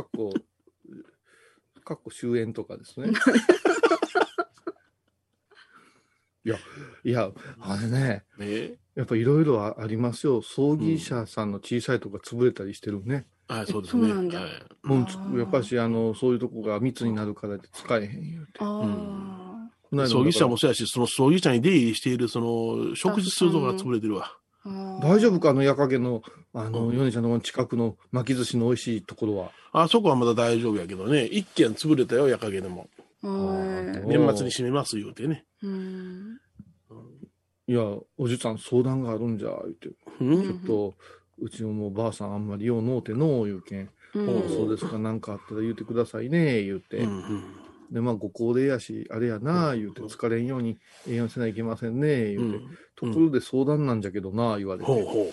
[0.00, 0.34] っこ、
[1.84, 3.10] かっこ終焉とかですね。
[6.46, 6.58] いや、
[7.02, 7.30] いや、
[7.60, 10.40] あれね、ねやっぱいろいろあありますよ。
[10.42, 13.26] 葬儀社さんの小さいとこが潰れたりしてるね。
[13.48, 14.08] はい、そうですね。
[14.08, 14.50] そうなんだはい
[14.82, 18.52] もうやっぱし、あの、そういうとこが密になるからって使えへん言うて。
[18.60, 24.32] あこの間葬儀社もそうやし、その葬儀社に出入りしている、その、食事するとこが潰れてるわ。
[25.00, 26.22] 大丈夫かあの、矢影の、
[26.54, 29.50] あの、うん米ちゃんの近くの巻き寿司の美味しいところは。
[29.72, 31.24] あそこはまだ大丈夫やけどね。
[31.24, 32.88] 一軒潰れたよ、夜影でも。
[33.22, 34.08] はい。
[34.08, 35.44] 年末に閉めます言うてね。
[35.62, 36.25] うん。
[37.68, 37.82] いや、
[38.16, 39.90] おじさん相談があるんじゃ、言って。
[40.20, 40.94] うんちょっと、
[41.38, 43.90] うちのもうばあさんあんまりようのうてのう言うけん。
[44.14, 46.98] うあんそうですか、なんかあったら言うてくださいね、言うて。
[46.98, 47.42] うんうん
[47.88, 50.76] で、まあ、ご高齢やし、あれやな、言うて、疲れんように
[51.08, 52.58] 栄養せないけませんね、う言うて。
[52.58, 52.60] ん
[52.96, 54.86] ところで相談なんじゃけどな、言われて。
[54.86, 55.30] ほうほ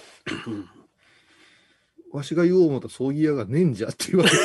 [2.12, 2.16] う。
[2.16, 4.38] わしが言おう思った葬儀屋がねえんじゃって言われて。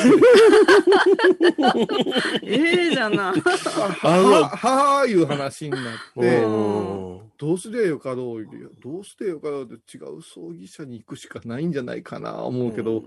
[2.41, 3.25] ええじゃな。
[3.37, 5.81] はははーいう話になっ
[6.19, 13.05] て、おどうすりゃよかろう、いやどうすりゃよかろうって違う葬儀社に行くしかないんじゃないかな思うけど、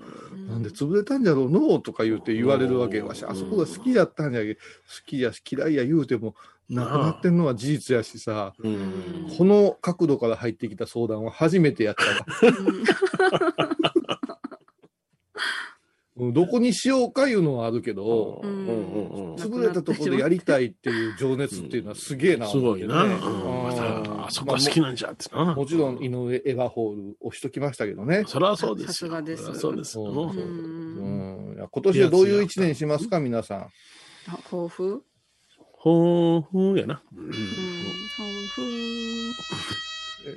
[0.48, 4.64] なんで潰れたんじゃろうのとか言うて言われるわけわし、あそこが好きやったんじゃけど、好
[5.04, 6.34] きやし嫌いや言うても、
[6.70, 8.70] 亡くなってんのは事実やしさ、ーう
[9.34, 9.36] ん。
[9.36, 13.76] この角度から入ってきた相談は初めてやったわ。
[16.30, 23.02] どこにしようかいうのはあるけど、うんうんうんうん潰れたところでやりたいっていう情熱っていうのはすげえな、すごいな。
[23.02, 25.54] あそこは好きなんじゃってな。
[25.54, 28.24] もちろん井上エヴァホール押しときましたけどね。
[28.26, 28.88] それはそうですよ。
[28.88, 29.92] さすがですそうです。
[29.92, 33.60] そうん今年はどういう一年にしますか、皆さん？
[33.62, 33.70] あ
[34.50, 35.02] 抱負？
[35.72, 37.02] ほーふーやな。
[37.16, 37.32] うん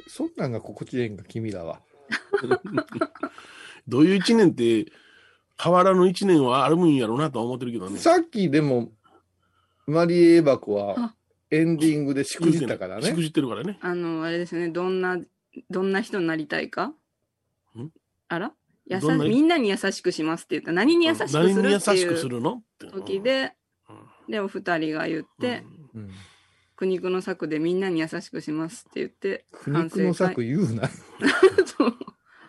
[0.07, 1.81] そんなんが心地ええんか、君らは。
[3.87, 4.91] どういう一年って、
[5.61, 7.97] 変わらぬ一年はあるんやろうなとは思ってるけどね。
[7.97, 8.91] さっきでも、
[9.87, 11.15] マリエエバコはあ。
[11.51, 13.03] エンディングでしくじったからね。
[13.03, 13.77] しくじってるからね。
[13.81, 15.17] あの、あれですね、どんな、
[15.69, 16.93] どんな人になりたいか？
[17.77, 17.89] ん？
[18.27, 18.53] あら？
[18.87, 20.71] やさみんなに優しくしますって言った。
[20.71, 22.53] ら何に優しくす何にるって優しくいうするの？
[22.53, 22.87] って。
[22.87, 23.53] 時で、
[24.27, 26.11] で、お二人が言って、うん。
[26.75, 30.89] 苦肉の策でみんなに優しくしますって言って、苦肉の策言うな。
[31.77, 31.95] そう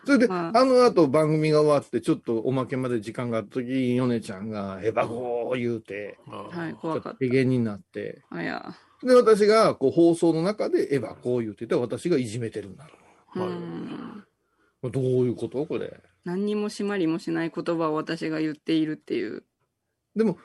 [0.07, 8.37] それで、まあの後番組が終わって、ちょっとおまけまで時間があった時、ヨネちゃんがエヴァゴー言うて、はい、怖かっ機嫌になって、た。
[8.37, 8.75] あや。
[9.03, 12.91] で、私がこう放送の中でエヴァこう言うてて、私がいじめてるんだろ
[13.35, 13.47] うは
[14.87, 14.91] い。
[14.91, 16.01] どういうことこれ。
[16.23, 19.43] 何にも締まりもしない言葉を私が言っているっていう。
[20.15, 20.37] でも、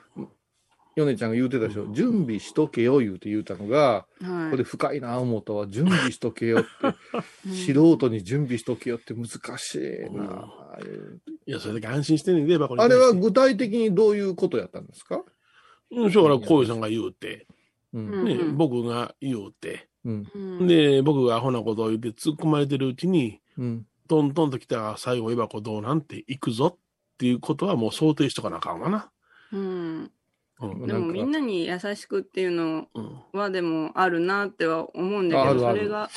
[0.95, 1.87] ヨネちゃんが言うてたでしょ。
[1.93, 4.51] 準備しとけよ言うて言うたのが、はい。
[4.51, 5.67] これ深いな思ったわ。
[5.67, 6.67] 準備しとけよって、
[7.47, 9.27] うん素人に準備しとけよって難
[9.57, 10.49] しいな。
[11.45, 15.23] いや、それだけ安心してんねんで、あれは具体的にどういうことやったんですか？
[15.91, 17.47] うん、そうから、こういうさんが言うて、
[17.93, 18.09] うん。
[18.09, 20.27] うんね、僕が言うて、うん。
[20.33, 23.85] うん、で、僕がアホなことを言って突っ込まれてるうちに、うん。
[24.07, 26.77] トントンと来たら最後、エバコどうなんて行くぞっ
[27.17, 29.11] ていうことはもう想定しとかなあかんわな。
[29.51, 30.11] うん。
[30.61, 30.87] うん。
[30.87, 33.39] でもみんなに優しくっていうのうん。
[33.39, 36.09] はでもあるなっては思うんだけど、それが、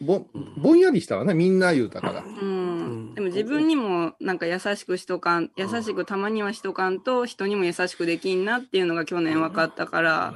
[0.00, 0.26] ぼ
[0.58, 2.22] ぼんやりしたわね、みんな言うたから。
[2.22, 3.14] うん。
[3.14, 10.34] でも自分にもなんか優しくしとかん、優しくたまにはしとかんと人にも優しくできんなっていうのが去年分かったから。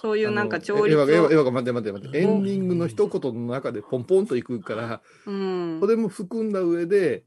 [0.00, 1.32] そういうなんかあ調律のエヴァが、エヴァを。
[1.32, 2.18] エヴ待って待って待って。
[2.20, 5.86] エンディングの一言の中でポンポンといくから、うんそ。
[5.86, 7.24] れも含んだ上で、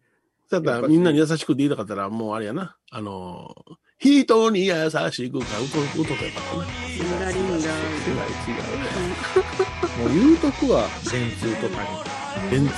[0.49, 2.77] ただ、みんなに優しくて言いたかったら、もうあれやな。
[2.91, 3.73] あのー、
[4.03, 6.65] 人に優しくか、うと、うととやっぱな。
[6.89, 7.55] リンダリンダ。
[7.55, 8.83] 違う違う。
[9.99, 11.89] もう言うとくわ、電通とかに。
[12.51, 12.73] ベンツ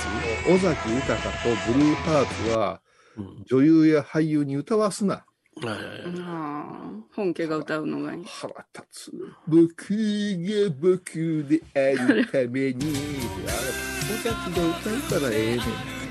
[0.48, 2.80] 尾崎豊とブルーハーツは
[3.16, 3.44] うん。
[3.46, 5.14] 女優や俳優に歌わすな。
[5.14, 5.24] は
[5.64, 8.24] あ、本家が歌うのがいい。
[8.24, 9.12] 腹立つ。
[9.48, 11.78] 僕が僕であ
[12.12, 12.94] るために。
[13.44, 13.54] あれ、
[14.12, 16.05] 尾崎が歌うからええねん。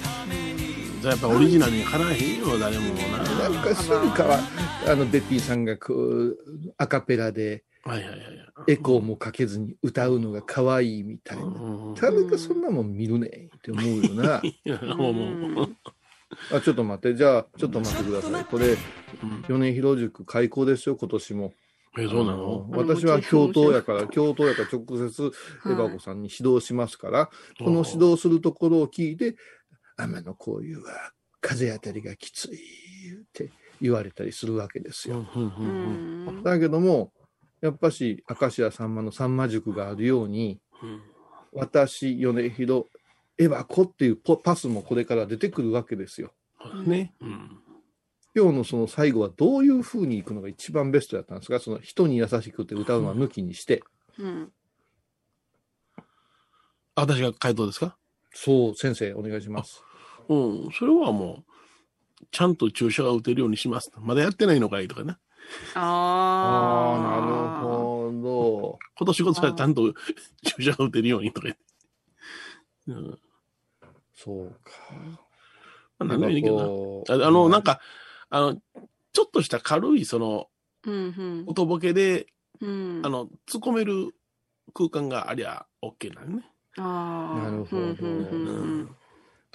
[1.05, 2.85] じゃあやっぱオリジナルにかなへんよ、誰も
[3.15, 3.47] な。
[3.47, 4.39] なんかすぐかわ、
[4.87, 6.35] あの、ベッティさんがこう、
[6.79, 8.29] アカペラではいはいはいはい。
[8.71, 11.43] エコーもかけずに歌うのが可愛いみたいな。
[11.43, 14.41] うん誰がそんなもん見るねんって思うよな。
[16.51, 17.13] あ、ちょっと待って。
[17.15, 18.45] じゃあ、ちょっと待ってください。
[18.45, 18.77] これ、うん
[19.47, 21.53] 米広塾開校ですよ、今年も。
[21.99, 22.67] え、そうなの？
[22.73, 25.31] あ私は教頭やから、教頭やから直接、
[25.71, 27.29] エバコさんに指導しますから、
[27.59, 29.35] この指導するところを聞いて、
[29.97, 32.57] 天のこういうは風当たりがきつい
[33.21, 35.25] って言われたりするわけですよ。
[35.35, 36.43] うんうんううんん。
[36.43, 37.11] だけども、
[37.61, 41.01] やっぱし、明石家さんまのさんま塾があるように、うん
[41.57, 42.87] 私、米広、
[43.37, 46.33] エバコっていうポパスもこれから出てくるわけですよ。
[46.59, 46.85] うん。
[46.85, 47.13] ね。
[47.21, 47.57] うん。
[48.35, 51.59] 今日のその最後はどういうふうにいくのが一番ベストだったんですか？
[51.59, 53.83] その人に優しくって歌うのは抜きにして。
[54.19, 54.51] うん。
[56.95, 57.97] 私が回答ですか？
[58.35, 59.81] そう、先生、お願いします。
[60.27, 60.35] う
[60.67, 60.69] ん。
[60.77, 63.91] それはもう、ちゃんと注射が打てるようにします。
[63.97, 65.15] まだやってないのかいとかね。
[65.73, 67.23] あああ、なる
[67.61, 68.79] ほど。
[68.97, 69.93] 今年こそはちゃんと
[70.43, 71.63] 注射が打てるようにとか言って。
[72.87, 73.19] うん。
[74.13, 74.71] そうか。
[75.97, 77.15] まあ、なんでもいいけどな。
[77.23, 77.79] ああの、なん、か、
[78.29, 80.47] あの、ちょっとした軽い、その、
[80.83, 81.43] うんうん。
[81.47, 82.27] 音ボケで、
[82.59, 83.01] うん。
[83.05, 84.13] あの、突っ込める
[84.73, 86.43] 空間がありゃ OK なんね。
[86.77, 87.51] ああ。
[87.51, 88.95] なるほどうんうんうん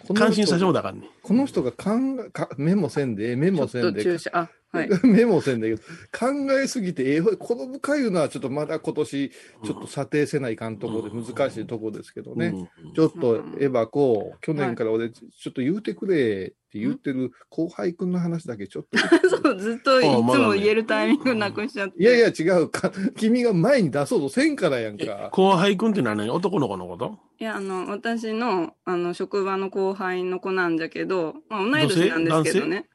[0.07, 1.11] この人感心させだからね。
[1.23, 1.91] この人が考
[2.27, 4.31] え、かメモせんで、メモせんで、注射。
[4.33, 4.89] あ、はい。
[5.05, 12.47] メモせんだけど、考えすぎて、ええこの深いのはちょっとまだ今年、ちょっと査定せないかんところで難しいところですけどね。
[12.47, 18.99] うんちょっとエヴァコ、去年から俺、ちょっと言うてくれって言ってる後輩くんの話だけちょっと。
[19.29, 22.01] そう、ずっといつも言えるタイミングなくしちゃって。
[22.01, 22.93] いやいや違うか。
[23.17, 25.31] 君が前に出そうとせんからやんか。
[25.33, 26.31] 後輩くんってのは何？
[26.31, 27.19] 男の子のこと？
[27.41, 32.87] いや、あの、私の、あの、職場の後輩の子なんじゃけど、まあ、同い年なんですけどね。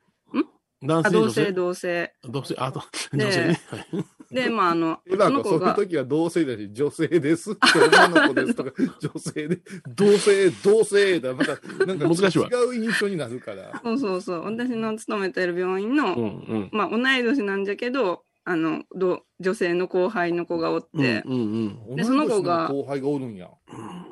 [0.82, 2.14] 男あ、同性、同性。
[2.24, 3.62] 同性、あと、で女性ね。
[3.70, 3.86] はい
[4.32, 9.60] で、まあ、あの、え、なんかそういうその子が、時は同性だし、女性ですって、女の子ですとか、 女性で、
[9.96, 13.80] 同性、同性だ、また、なんか難しいわ違う印象になるから。
[13.84, 16.70] そうそうそう、私の勤めてる病院の、うんうん。
[16.72, 21.96] まあ、同い年なんじゃけど、あの、ど女性の後輩の子がおって、うんうんうん。
[21.96, 23.50] でその子が後輩がおるんや。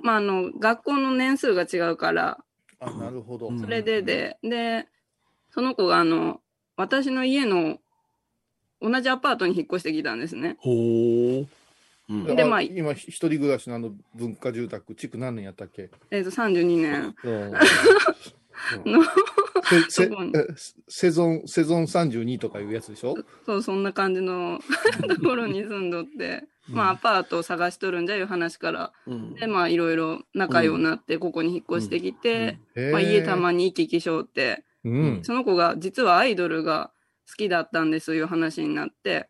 [0.03, 2.43] まあ、あの、学校の年数が違うから、
[2.79, 3.49] あ、なるほど。
[3.49, 4.87] うんそれでで、で、
[5.51, 6.41] その子があの、
[6.75, 7.79] 私の家の
[8.81, 10.57] 同じアパートに引っ越してきたんですね。
[10.59, 11.47] ほー。
[12.09, 12.35] うん。
[12.35, 15.89] でまああ今、一人暮らしのあの文化住宅、築何年やったっけ？
[16.11, 17.51] えっ、と、32年うん。
[18.91, 19.03] の、
[20.89, 23.15] セゾン、セゾン32とかいうやつでしょ？
[23.45, 24.59] そう、そんな感じの
[25.15, 29.33] ところに住んどって、まあ、アパートを探しとるんじゃいう話から、うん。
[29.35, 32.57] で、まあ、いろいろ仲良くなって、ここに引っ越してきて、
[32.91, 33.59] まあ、家たまに。
[33.59, 35.19] に行き来しょうって、うん。
[35.23, 36.91] その子が実はアイドルが
[37.27, 39.29] 好きだったんですいう話になって。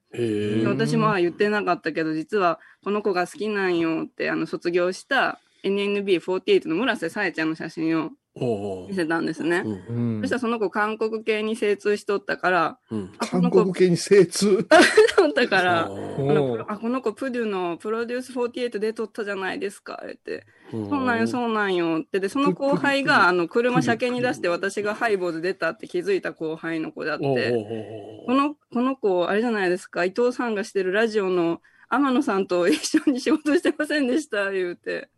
[0.66, 9.62] 私も言ってなかったけど、実はこの子が好きなんよって、あの、卒業した NNB48 の村瀬さえちゃんの写真をほ見せたんですね。
[9.64, 13.12] うんうんそしたらその子韓国系に精通しとったから、うん。
[13.18, 14.64] 韓の子国系に精通？
[14.64, 16.30] とったから、ほ
[16.68, 20.46] あのこの子プデュのプロデュース48で撮ったじゃないですか、って。
[20.72, 22.20] ーそうなんよ、そうなんよって。
[22.20, 28.24] で、その後輩が、あの、車車検に出して私がハイボーズ出たって気づいた後輩の子だって。
[28.26, 35.10] この、この子、あれじゃないですか、伊藤さんがしてるラジオの天野さんと一緒に仕事してませんでした、言うて。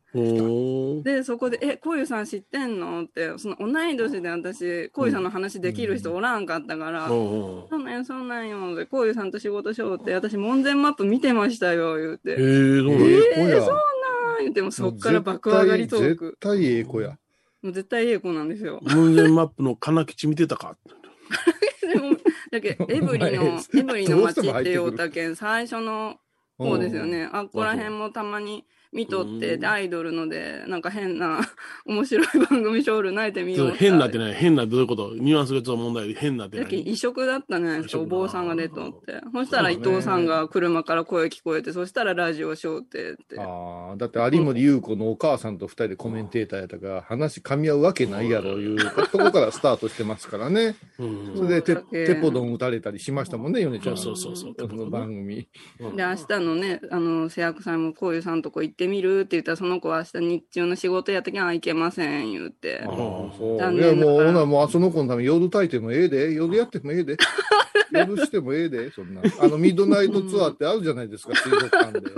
[1.03, 3.03] で、そこで、え、こういうさん知ってんの？
[3.03, 8.75] って、その同い年で私、こういうさんの話できる人おらんかったから、ほうほそうなんよ、そうなんよ。
[8.75, 12.17] で、こういうさんと仕事しようって、私、門前マップ見てましたよ、言うう。
[12.17, 12.31] て。
[12.31, 13.07] へえ、そうなんや。
[13.07, 13.63] ええ子や。
[13.65, 16.37] あー言うても、そっから爆上がりトー絶ク。
[16.39, 17.17] 対ええ子や。
[17.61, 18.79] もう絶対ええ子なんですよ。
[18.83, 20.77] 門前マップの金吉見てたか？
[21.81, 22.15] でも、
[22.51, 26.19] だけどエブリの、エブリの街って言うたけん、最初の
[26.57, 27.27] 方ですよね。
[27.31, 31.41] あっこら辺もたまに見とって、うんで、アイドルので、なんか変な、
[31.85, 34.33] 面白い番組ショール泣いてみよう変なってない。
[34.33, 35.13] 変なってどういうこと？
[35.15, 39.21] ニュアンスがちょっと問題で変なって異色だったね、異色お坊さんが出とって。
[39.33, 43.39] そしたら伊藤さんが車から声聞こえて、そしたらラジオショーってって。
[43.39, 50.75] ああ、だって有森優子のお母さんと二人でコメンテーターやったから、話噛み合うわけないやろいうとこからスタートしてますからね。
[50.99, 53.97] うんそれでテテポドン打たれたりしましたもんね、米ちゃん。
[53.97, 55.35] そうそうそうそうその番組。
[55.35, 55.47] で、
[55.79, 62.95] 明日のね、あの、製薬さんもこういうさんとこ行ってみるって言ったら、その子は明日日中の仕事やったけん、あ、行けません、言うてああ。
[62.95, 63.57] そう。
[63.57, 67.17] 残いや、もう、ほな、もう、その子のために夜炊いてもええで、夜やってもええで。
[67.91, 69.21] 夜してもええで、そんな。
[69.39, 72.11] あの、ミッドナイトツアーってあるじゃないですか、水族館で。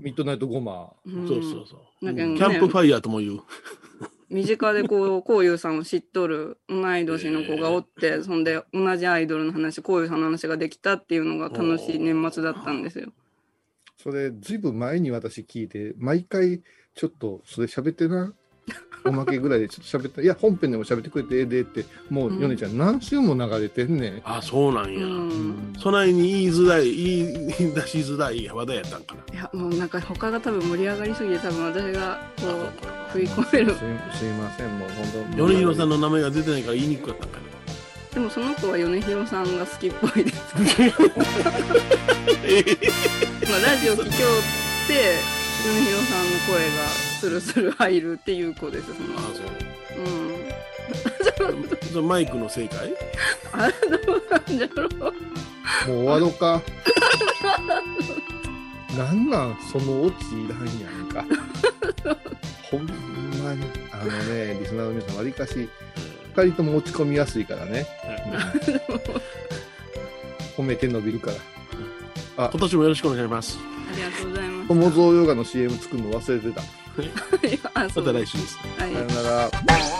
[0.00, 0.92] ミッドナイトゴマ。
[1.04, 1.80] うんそうそうそう。
[2.00, 3.40] キャンプファイヤーとも言う。
[4.30, 13.12] 身近でこう、こういうさんを知っとる同い年の子がおって、そんで同じアイドルの話、こういうさんの話ができたっていうのが楽しい年末だったんですよ。
[14.02, 16.62] それ、ずいぶん前に私聞いて、毎回、
[16.94, 18.32] ちょっと、それ喋ってな？
[19.04, 20.22] おまけぐらいでちょっと喋った。
[20.22, 24.22] いや、本編でも喋ってくれてええでって、もう、うんヨネちゃん何週も流れてんねん。
[24.24, 25.06] あ、そうなんうや。
[25.06, 25.72] ん。
[25.78, 29.34] そないに言いづらい、言い出しづらい話題やったんかな。
[29.34, 34.24] いや、もうなんか他が多分盛り上がりすぎて、多分私がこう、食い込めるす。
[34.24, 35.46] いません、もう本当。
[35.46, 37.59] 米広さんの名前が出てないから言いにくかったんかな。
[38.12, 40.36] でもその子は米広さんが好きっぽいです。
[40.56, 40.62] ま
[43.56, 44.10] あ、ラジオ聞きょうっ
[44.88, 45.14] て、
[45.64, 46.88] 米広さんの声が
[47.20, 49.22] スルスル入るっていう子です、そのあ
[49.96, 50.50] うん。
[51.38, 51.54] そう。
[51.92, 52.96] それマイクの正解？
[53.52, 54.88] あれどうなんじゃろう。
[54.98, 55.12] もう
[55.86, 56.62] 終わろうか。
[58.98, 61.24] なんなん、そのオチいらんやんか。
[62.70, 62.86] ほん
[63.44, 65.68] まに、あのね、リスナーの皆さん、わりかし、
[66.34, 67.86] 二人とも落ち込みやすいからね。
[70.56, 71.30] 褒めて伸びるか
[72.36, 72.50] ら。
[72.50, 73.58] 今年もよろしくお願いします。
[73.92, 74.68] ありがとうございます。
[74.68, 76.62] 友蔵ヨガの CM 作るの忘れてた。
[77.80, 78.58] まうた来週です。
[78.78, 79.99] はいさよなら。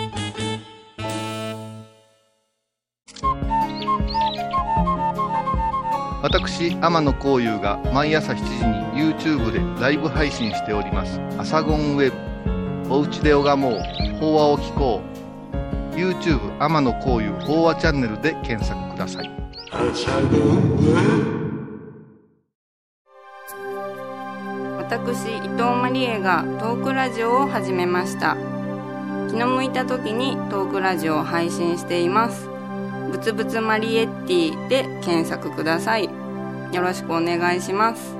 [6.21, 8.43] 私天野幸雄が毎朝7時
[8.95, 12.17] に YouTube でライブ配信しております「アサゴンウェブ」
[12.93, 14.01] 「おうちで拝もう。
[14.19, 15.01] 法話を聞こ
[15.93, 19.31] う」YouTube 天野幸雄法話チャンネルで検索ください。
[24.77, 28.37] 私伊藤マリエがトークラジオを始めました。
[29.27, 32.50] 気の向いた時にトークラジオを配信しています。
[33.09, 36.05] ぶつぶつマリエッティで検索ください。
[36.05, 38.15] よろしくお願いします。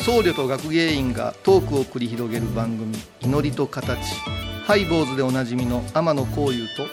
[0.00, 3.98] 僧侶と学芸員がトークを繰り広げる番組「祈りと形」
[4.64, 6.86] ハイボーズでおなじみの天野幸雄と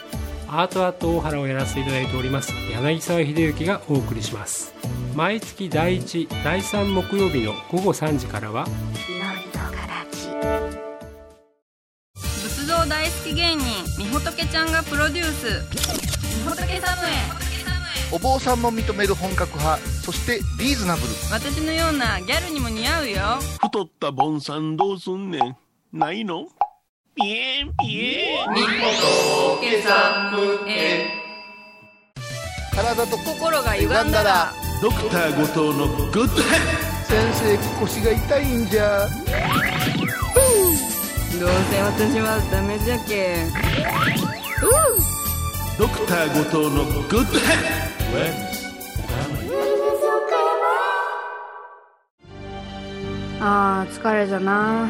[0.50, 2.54] アートアート大原をやらせていただいております。
[2.72, 4.74] 柳沢秀幸がお送りします。
[5.16, 8.68] 毎月第1第3木曜日の午後3時からは
[13.26, 13.66] き芸人
[13.98, 15.64] みほとけちゃんがプロデュース。
[16.38, 17.12] みほとけサムへ
[18.12, 21.08] お坊さんも認める本格派そしてリーズナブル。
[21.32, 23.22] 私のようなギャルにも似合うよ。
[23.64, 25.58] 太ったボンさんどうすんねん。
[25.92, 26.46] ないの？
[27.16, 28.54] ピエンピエン。
[28.54, 28.68] みほ
[29.58, 31.08] とけサムへ
[32.76, 34.54] 体と心が歪んだら。
[34.84, 39.08] ドクター後藤のグッドヘッ先生腰が痛いんじゃ
[41.40, 43.46] どうせ私はダメじゃけ。
[45.78, 47.86] ドクター後藤のグッドヘッ。
[53.42, 54.90] あー疲れじゃな。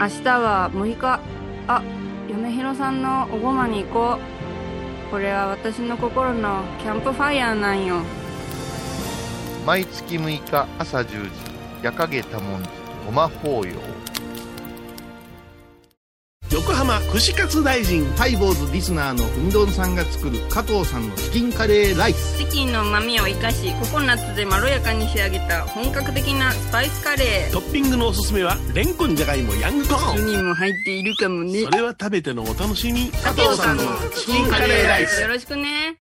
[0.00, 1.20] 明日は6日。
[1.68, 1.82] あ
[2.28, 5.10] 嫁ひろさんのおごまに行こう。
[5.12, 8.02] これは私の心のキャンプファイヤーなんよ。
[9.64, 11.30] 毎月6日朝10時。
[11.82, 12.68] 夜影多文字
[13.06, 13.72] ごま法要
[16.52, 31.62] 横浜串カツ大臣ハイボーズリスナーのうみどんさんが作る加藤さんのチキンカレーライスチキンの旨味を生かしココナッツでまろやかに仕上げた本格的なスパイスカレートッピングのおすすめはレンコンじゃがいもヤングコーンにも入っているかもね。
[31.62, 33.10] それは食べてのお楽しみ。
[33.10, 33.84] 加藤さんの
[34.14, 35.96] チキンカレーライスよろしくね。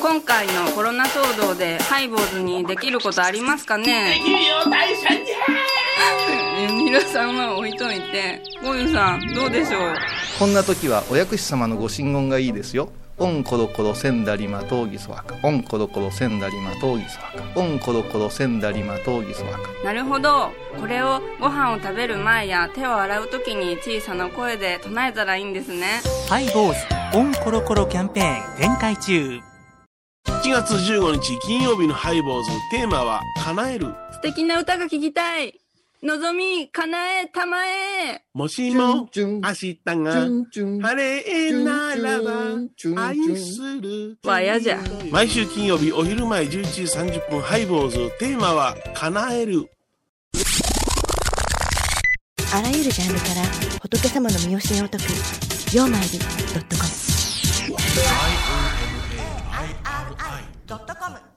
[0.00, 4.20] 今回のコロナ騒動でハイボーズにできることありますかね？
[4.24, 5.32] きるよ大社じ
[6.84, 9.94] 皆さんは置いといてゴユさんどうでしょう？
[10.38, 12.90] こんな時はお薬師様のご神言がいいですよ。
[13.20, 15.34] オンコロコロセンダリマトウギソワカ。
[15.42, 17.60] オンコロコロセンダリマトウギソワカ。
[17.60, 19.58] オンコロコロセンダリマトウギソワカ。
[19.84, 20.52] なるほど。
[20.80, 26.00] これをご飯を食べる前や手を洗う時に小さな声で唱えたらいいんですね。
[26.28, 26.74] ハイボー
[27.12, 29.40] ズオンコロコロキャンペーン展開中。
[30.26, 33.86] 7月15日金曜日のハイボーズテーマは「叶える。
[34.12, 35.58] 素敵な歌が聴きたい
[36.00, 38.22] 望み、叶え、たまえ。
[38.32, 44.16] もしも、明日が、晴れならば、愛する。
[44.22, 44.78] わやじゃ。
[45.10, 48.16] 毎週金曜日お昼前11時30分、ハイボーズ。
[48.20, 49.68] テーマは、叶える。
[52.54, 57.08] あらゆるジャンルから仏様の身教えを解く、ようまいり .com。
[57.68, 57.90] i o m
[59.52, 60.44] a i r i
[60.94, 61.27] .com